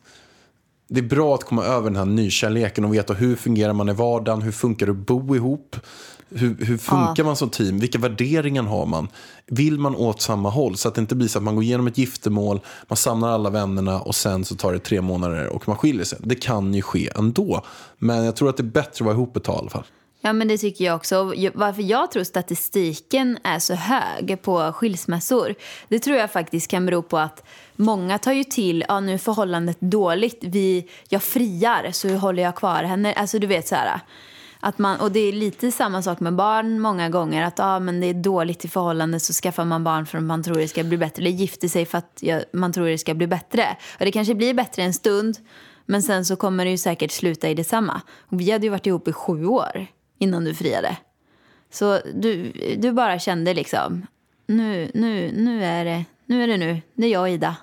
[0.88, 3.94] det är bra att komma över den här nykärleken och veta hur fungerar man i
[3.94, 5.76] vardagen, hur funkar det att bo ihop,
[6.30, 9.08] hur, hur funkar man som team, vilka värderingar har man,
[9.48, 11.88] vill man åt samma håll så att det inte blir så att man går igenom
[11.88, 15.78] ett giftermål, man samlar alla vännerna och sen så tar det tre månader och man
[15.78, 16.20] skiljer sig.
[16.22, 17.66] Det kan ju ske ändå,
[17.98, 19.86] men jag tror att det är bättre att vara ihop ett tag i alla fall.
[20.26, 21.34] Ja, men det tycker jag också.
[21.54, 25.56] Varför jag tror statistiken är så hög på skilsmässor,
[25.88, 27.44] det tror jag faktiskt kan bero på att
[27.76, 32.56] många tar ju till, ja nu är förhållandet dåligt, vi, jag friar så håller jag
[32.56, 33.14] kvar henne.
[33.14, 34.00] Alltså du vet så här.
[34.60, 37.44] Att man, och det är lite samma sak med barn många gånger.
[37.44, 40.44] Att ah, men det är dåligt i förhållande så skaffar man barn för att man
[40.44, 41.22] tror det ska bli bättre.
[41.22, 43.78] Eller gifter sig för att ja, man tror det ska bli bättre.
[44.00, 45.38] Och det kanske blir bättre en stund.
[45.86, 48.02] Men sen så kommer det ju säkert sluta i detsamma.
[48.30, 49.88] Och vi hade ju varit ihop i sju år
[50.24, 50.98] innan du friade.
[51.72, 54.08] Så du, du bara kände liksom,
[54.48, 56.82] nu, nu, nu, är det, nu är det nu.
[56.94, 57.56] Det är jag och Ida.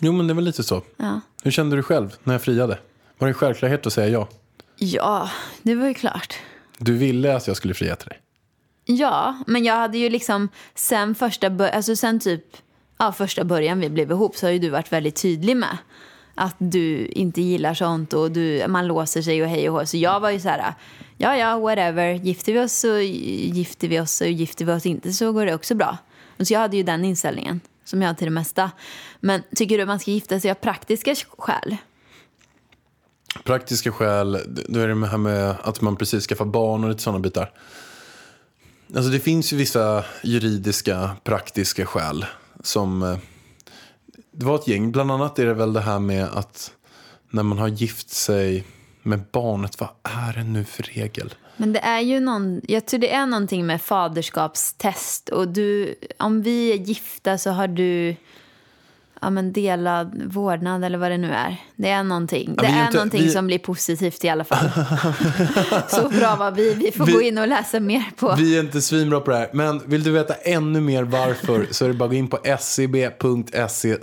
[0.00, 0.82] Jo, men det var lite så.
[0.96, 1.20] Ja.
[1.42, 2.78] Hur kände du själv när jag friade?
[3.18, 4.28] Var det en självklarhet att säga ja?
[4.76, 5.30] Ja,
[5.62, 6.38] det var ju klart.
[6.78, 8.20] Du ville att jag skulle fria till dig?
[8.84, 12.44] Ja, men jag hade ju liksom sen första, alltså sen typ
[12.98, 15.76] ja, första början vi blev ihop så har ju du varit väldigt tydlig med
[16.38, 19.86] att du inte gillar sånt och du, man låser sig och hej och hå.
[19.86, 20.74] Så jag var ju så här,
[21.16, 25.12] ja ja, whatever, gifter vi oss så gifter vi oss och gifter vi oss inte
[25.12, 25.98] så går det också bra.
[26.38, 28.70] Och så jag hade ju den inställningen som jag har till det mesta.
[29.20, 31.76] Men tycker du man ska gifta sig av praktiska skäl?
[33.44, 37.02] Praktiska skäl, då är det det här med att man precis skaffar barn och lite
[37.02, 37.52] sådana bitar.
[38.96, 42.26] Alltså det finns ju vissa juridiska, praktiska skäl
[42.62, 43.02] som...
[43.02, 43.18] Eh,
[44.38, 46.72] det var ett gäng, bland annat är det väl det här med att
[47.30, 48.64] när man har gift sig
[49.02, 51.34] med barnet, vad är det nu för regel?
[51.56, 55.28] Men det är ju någon, jag tror det är någonting med faderskapstest.
[55.28, 58.16] Och du, om vi är gifta så har du
[59.22, 61.56] ja, men delad vårdnad eller vad det nu är.
[61.76, 64.70] Det är någonting, Ja, det är inte- någonting vi- som blir positivt i alla fall.
[65.88, 66.74] så bra var vi.
[66.74, 68.34] Vi får Vi- gå in och läsa mer på.
[68.38, 71.84] Vi är inte svinbra på det här, men vill du veta ännu mer varför så
[71.84, 73.96] är det bara att gå in på scb.se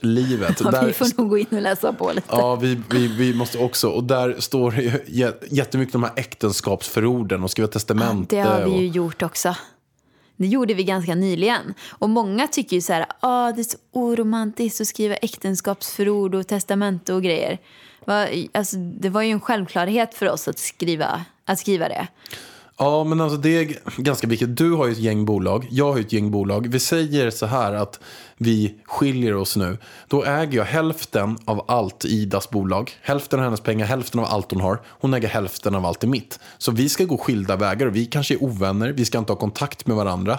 [0.00, 0.60] livet.
[0.64, 2.26] Ja, vi får nog gå in och läsa på lite.
[2.30, 3.88] Ja, vi, vi, vi måste också.
[3.88, 8.36] Och där står det ju jä- jättemycket de här äktenskapsförorden och skriva testamente.
[8.36, 9.54] Det har vi ju och, gjort också.
[10.40, 11.74] Det gjorde vi ganska nyligen.
[11.90, 16.46] Och många tycker ju så här, ah, det är så oromantiskt att skriva äktenskapsförord och
[16.46, 17.58] testamente och grejer.
[18.04, 22.08] Va, alltså, det var ju en självklarhet för oss att skriva, att skriva det
[22.80, 24.56] ja, men alltså det är ganska viktigt.
[24.56, 26.66] Du har ju ett gäng bolag, jag har ju ett gäng bolag.
[26.68, 28.00] Vi säger så här att
[28.36, 29.78] vi skiljer oss nu.
[30.08, 32.90] Då äger jag hälften av allt i Idas bolag.
[33.02, 34.80] Hälften av hennes pengar, hälften av allt hon har.
[34.86, 36.38] Hon äger hälften av allt i mitt.
[36.58, 38.92] Så vi ska gå skilda vägar vi kanske är ovänner.
[38.92, 40.38] Vi ska inte ha kontakt med varandra.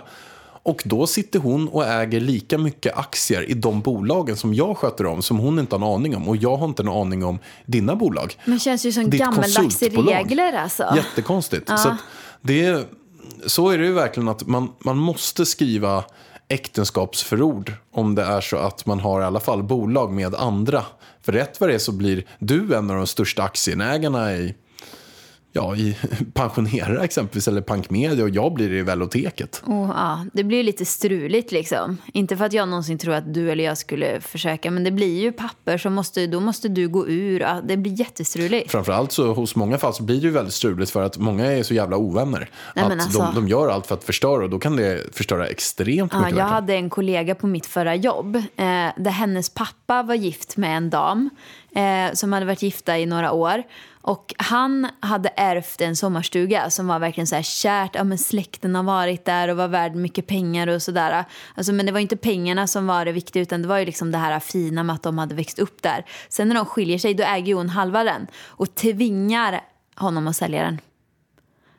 [0.63, 5.05] Och då sitter hon och äger lika mycket aktier i de bolagen som jag sköter
[5.05, 6.29] om, som hon inte har en aning om.
[6.29, 8.37] Och jag har inte en aning om dina bolag.
[8.45, 10.93] Men känns ju som gammaldags regler alltså.
[10.95, 11.69] Jättekonstigt.
[11.69, 11.97] Att
[12.41, 12.85] det är,
[13.45, 16.03] så är det ju verkligen att man, man måste skriva
[16.47, 20.85] äktenskapsförord om det är så att man har i alla fall bolag med andra.
[21.21, 24.55] För rätt vad det är så blir du en av de största aktieägarna i,
[25.51, 25.97] ja, i
[26.33, 29.61] Pensionera exempelvis, eller Pankmedia och jag blir i Veloteket.
[29.65, 31.97] Och, ja, det blir lite struligt liksom.
[32.13, 35.21] Inte för att jag någonsin tror att du eller jag skulle försöka, men det blir
[35.21, 37.39] ju papper som måste, då måste du gå ur.
[37.39, 38.71] Ja, det blir jättestruligt.
[38.71, 41.63] Framförallt så hos många fall så blir det ju väldigt struligt för att många är
[41.63, 42.49] så jävla ovänner.
[42.75, 45.47] Nej, att alltså- de, de gör allt för att förstöra och då kan det förstöra
[45.47, 46.13] extremt Ja, mycket.
[46.13, 46.47] jag verkligen.
[46.47, 48.41] hade en kollega på mitt förra jobb eh,
[48.97, 51.29] där hennes pappa var gift med en dam
[51.75, 53.63] eh, som hade varit gifta i några år.
[54.01, 57.95] Och han hade ärvt en sommarstuga som var verkligen så här kärt.
[57.95, 61.25] Ja, men släkten har varit där och var värd mycket pengar och sådär.
[61.55, 64.11] Alltså, men det var inte pengarna som var det viktiga utan det var ju liksom
[64.11, 66.05] det här fina med att de hade växt upp där.
[66.29, 69.61] Sen när de skiljer sig då äger hon halva den och tvingar
[69.95, 70.79] honom att sälja den.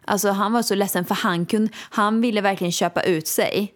[0.05, 3.75] Alltså han var så ledsen för han, kunde, han ville verkligen köpa ut sig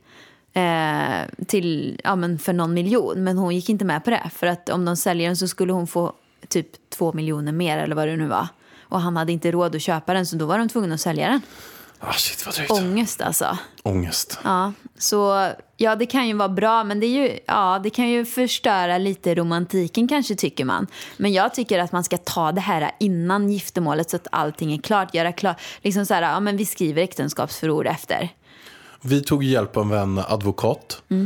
[0.53, 3.25] eh, till, ja, men för någon miljon.
[3.25, 4.31] Men hon gick inte med på det.
[4.35, 6.13] För att om de säljer den så skulle hon få
[6.49, 8.49] typ två miljoner mer eller vad det nu var.
[8.83, 11.29] Och han hade inte råd att köpa den så då var de tvungna att sälja
[11.29, 11.41] den.
[12.01, 12.71] Ah, shit vad drygt.
[12.71, 13.59] Ångest alltså.
[13.83, 14.39] Ångest.
[14.45, 18.09] Ja, så ja, det kan ju vara bra, men det, är ju, ja, det kan
[18.09, 20.87] ju förstöra lite romantiken kanske tycker man.
[21.17, 24.79] Men jag tycker att man ska ta det här innan giftermålet så att allting är
[24.79, 25.15] klart.
[25.15, 28.29] Göra klart, liksom så här, ja men vi skriver äktenskapsförord efter.
[29.01, 31.03] Vi tog hjälp av en advokat.
[31.09, 31.17] Eh,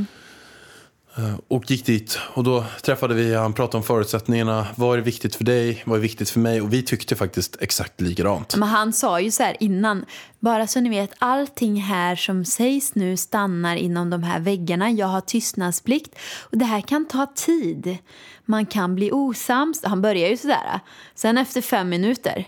[1.17, 4.67] Eh, och gick dit och då träffade vi, han pratade om förutsättningarna.
[4.77, 5.83] Vad är viktigt för dig?
[5.87, 6.61] Vad är viktigt för mig?
[6.61, 8.57] Och vi tyckte faktiskt exakt likadant.
[8.57, 10.05] Men han sa ju så här innan,
[10.39, 14.91] bara så ni vet, allting här som sägs nu stannar inom de här väggarna.
[14.91, 17.99] Jag har tystnadsplikt och det här kan ta tid.
[18.45, 19.85] Man kan bli osams.
[19.85, 20.81] Han börjar ju sådär.
[21.15, 22.45] Sen efter fem minuter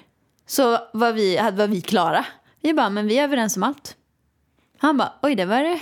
[0.47, 2.25] så var vi, var vi klara.
[2.63, 3.97] Vi bara, men vi är överens om allt.
[4.79, 5.81] Han bara, oj det var det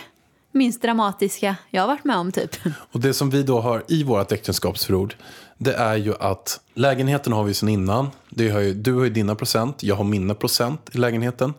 [0.52, 2.56] minst dramatiska jag har varit med om typ.
[2.92, 5.14] Och det som vi då har i vårt äktenskapsförord,
[5.58, 8.10] det är ju att lägenheten har vi sedan innan.
[8.36, 11.54] Har ju, du har ju dina procent, jag har mina procent i lägenheten.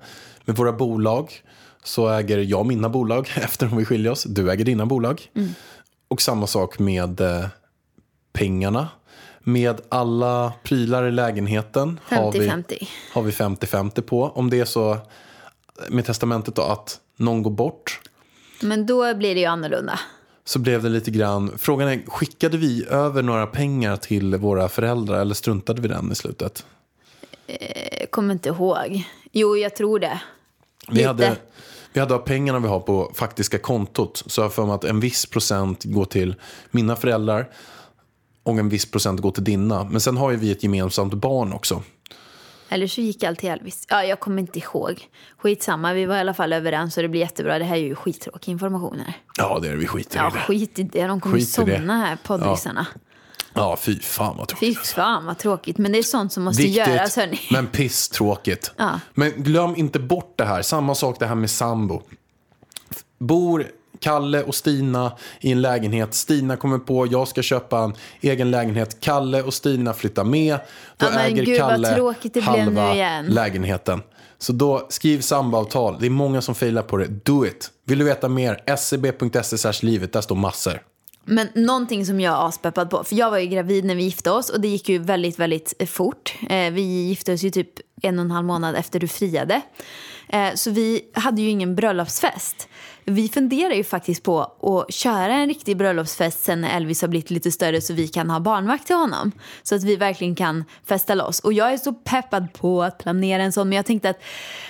[0.45, 1.41] Med våra bolag
[1.83, 4.23] så äger jag mina bolag efter om vi skiljer oss.
[4.23, 5.29] Du äger dina bolag.
[6.07, 7.45] Och samma sak med eh,
[8.33, 8.87] pengarna.
[9.43, 12.87] Med alla prylar i lägenheten har vi 50-50.
[13.13, 14.23] har vi 50-50 på.
[14.23, 14.97] Om det är så
[15.89, 18.01] med testamentet då att någon går bort
[18.61, 19.99] Men då blir det ju annorlunda.
[20.45, 25.21] så blev det lite grann, frågan är, skickade vi över några pengar till våra föräldrar
[25.21, 26.65] eller struntade vi den i slutet?
[27.99, 29.03] Jag kommer inte ihåg.
[29.31, 30.21] Jo, jag tror det.
[30.87, 31.07] Vi Lite.
[31.07, 31.35] hade,
[31.93, 35.25] vi hade pengarna vi har på faktiska kontot så jag för mig att en viss
[35.25, 36.35] procent går till
[36.71, 37.49] mina föräldrar
[38.43, 39.83] och en viss procent går till dina.
[39.83, 41.83] Men sen har ju vi ett gemensamt barn också.
[42.71, 43.85] Eller så gick allt till Elvis.
[43.89, 45.07] Ja, jag kommer inte ihåg.
[45.37, 47.59] Skitsamma, vi var i alla fall överens och det blir jättebra.
[47.59, 49.13] Det här är ju skittråkig information här.
[49.37, 49.77] Ja, det är det.
[49.77, 50.39] Vi skiter Ja, i det.
[50.39, 51.07] skit i det.
[51.07, 51.51] De kommer Skit det.
[51.77, 52.87] somna här, poddlyssnarna.
[53.53, 54.87] Ja, fy fan vad Fy tråkigt.
[54.87, 55.77] fan vad tråkigt.
[55.77, 57.39] Men det är sånt som måste göras, hörni.
[57.51, 58.71] men pisstråkigt.
[58.77, 58.99] Ja.
[59.13, 60.61] Men glöm inte bort det här.
[60.61, 62.01] Samma sak det här med sambo.
[63.19, 63.67] Bor
[64.01, 66.13] Kalle och Stina i en lägenhet.
[66.13, 68.97] Stina kommer på, jag ska köpa en egen lägenhet.
[68.99, 70.59] Kalle och Stina flyttar med.
[70.97, 74.01] Då Ja, men äger gud, Kalle halva lägenheten.
[74.37, 75.97] Så då skriv samboavtal.
[75.99, 77.07] Det är många som failar på det.
[77.07, 77.71] Do it.
[77.85, 78.75] Vill du veta mer?
[78.77, 80.13] scb.se livet.
[80.13, 80.81] Där står massor.
[81.25, 84.31] Men någonting som jag är aspeppad på, för jag var ju gravid när vi gifte
[84.31, 86.35] oss och det gick ju väldigt, väldigt eh, fort.
[86.49, 87.69] Eh, vi gifte oss ju typ
[88.01, 89.61] en och en halv månad efter du friade.
[90.29, 92.67] Eh, så vi hade ju ingen bröllopsfest.
[93.05, 97.29] Vi funderar ju faktiskt på att köra en riktig bröllopsfest sen när Elvis har blivit
[97.29, 99.31] lite större så vi kan ha barnvakt till honom.
[99.63, 101.39] Så att vi verkligen kan festa loss.
[101.39, 104.21] Och jag är så peppad på att planera en sån men jag tänkte att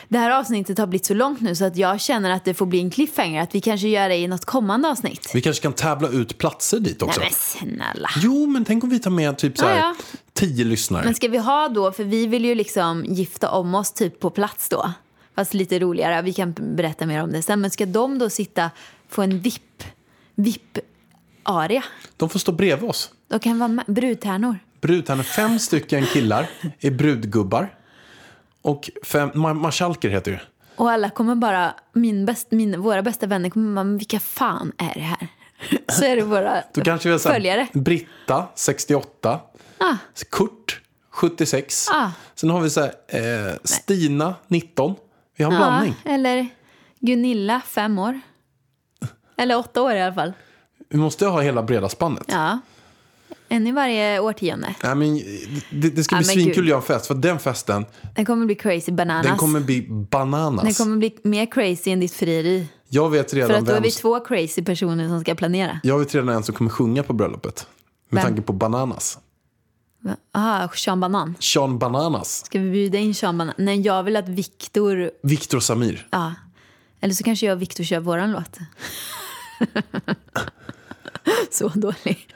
[0.07, 2.65] det här avsnittet har blivit så långt nu så att jag känner att det får
[2.65, 3.41] bli en cliffhanger.
[3.41, 5.31] Att vi kanske gör det i något kommande avsnitt.
[5.33, 7.19] Vi kanske kan tävla ut platser dit också.
[7.19, 8.09] Nej men snälla.
[8.17, 10.19] Jo, men tänk om vi tar med typ så här Ja, ja.
[10.33, 11.05] tio lyssnare.
[11.05, 14.29] Men ska vi ha då, för vi vill ju liksom gifta om oss typ på
[14.29, 14.93] plats då.
[15.35, 17.61] Fast lite roligare, vi kan berätta mer om det sen.
[17.61, 18.71] Men ska de då sitta
[19.09, 19.83] på en VIP,
[20.35, 21.83] VIP-area?
[22.17, 23.11] De får stå bredvid oss.
[23.27, 24.59] De kan vara med- brudtärnor.
[24.81, 27.73] Brudtärnor, fem stycken killar är brudgubbar.
[28.61, 30.41] Och fem, ma- marskalker heter det.
[30.75, 34.71] Och alla kommer bara, min bäst, min, våra bästa vänner kommer bara, men vilka fan
[34.77, 35.27] är det här?
[35.91, 37.67] Så är det våra Då kanske vi har följare.
[37.73, 39.39] Britta, 68.
[39.77, 39.95] Ah.
[40.31, 41.87] Kurt, 76.
[41.89, 42.09] Ah.
[42.35, 42.91] Sen har vi så här,
[43.49, 44.95] eh, Stina, 19.
[45.37, 45.95] Vi har en blandning.
[46.03, 46.47] Ja, eller
[46.99, 48.19] Gunilla, fem år.
[49.37, 50.33] Eller åtta år i alla fall.
[50.89, 52.23] Vi måste ha hela breda spannet.
[52.27, 52.59] Ja.
[53.49, 54.75] En i varje årtionde.
[54.83, 55.15] Nej, men,
[55.71, 57.05] det, det ska Ja, bli svinkul att göra en fest.
[57.07, 59.25] För den festen, Den kommer bli crazy bananas.
[59.27, 60.63] den kommer bli bananas.
[60.63, 62.67] Den kommer bli mer crazy än ditt frieri.
[62.89, 65.79] Jag vet redan För att då är vi två crazy personer som ska planera.
[65.83, 67.67] Jag vet redan en som kommer sjunga på bröllopet.
[68.09, 68.29] Med Vem?
[68.29, 69.19] tanke på Bananas.
[70.33, 71.35] Aha, Sean Banan.
[71.39, 72.45] Sean Bananas.
[72.45, 73.53] Ska vi bjuda in Sean Banan?
[73.57, 75.11] Nej, jag vill att Viktor...
[75.23, 76.07] Viktor Samir.
[76.11, 76.33] Ja.
[77.01, 78.57] Eller så kanske jag och Viktor kör våran låt.
[81.51, 82.27] så dålig.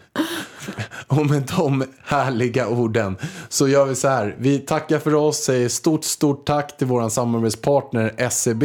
[1.07, 3.18] Och med de härliga orden
[3.49, 4.36] så gör vi så här.
[4.39, 8.63] Vi tackar för oss, säger stort, stort tack till vår samarbetspartner SEB.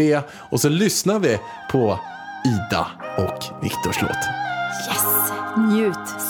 [0.50, 1.38] Och så lyssnar vi
[1.72, 1.98] på
[2.46, 2.86] Ida
[3.18, 4.10] och Viktors låt.
[4.88, 5.32] Yes!
[5.56, 6.20] Njut.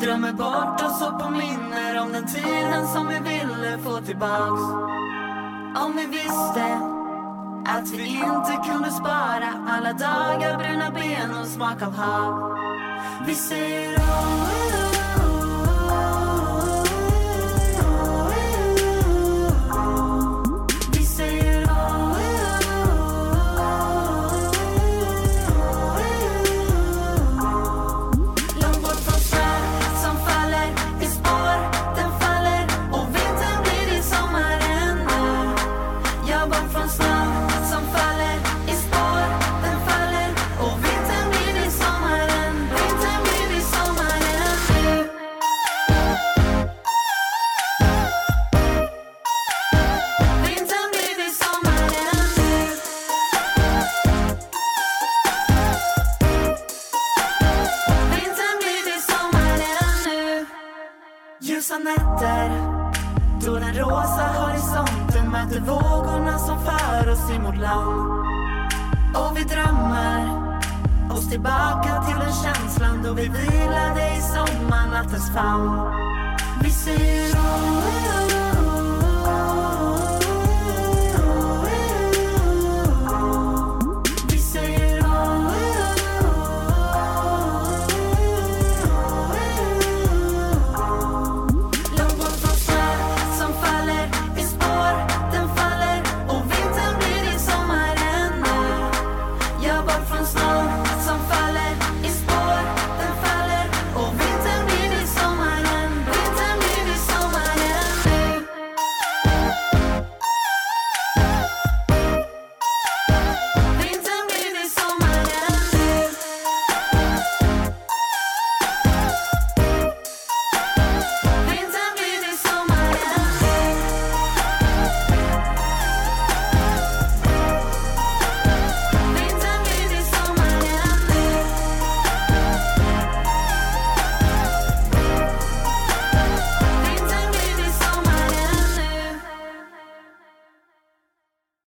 [0.00, 4.62] Drömmer bort oss och påminner om den tiden som vi ville få tillbaks.
[5.84, 6.80] Om vi visste
[7.66, 12.56] att vi inte kunde spara alla dagar, bruna ben och smak av hav.
[13.26, 14.95] Vi säger oh-oh-oh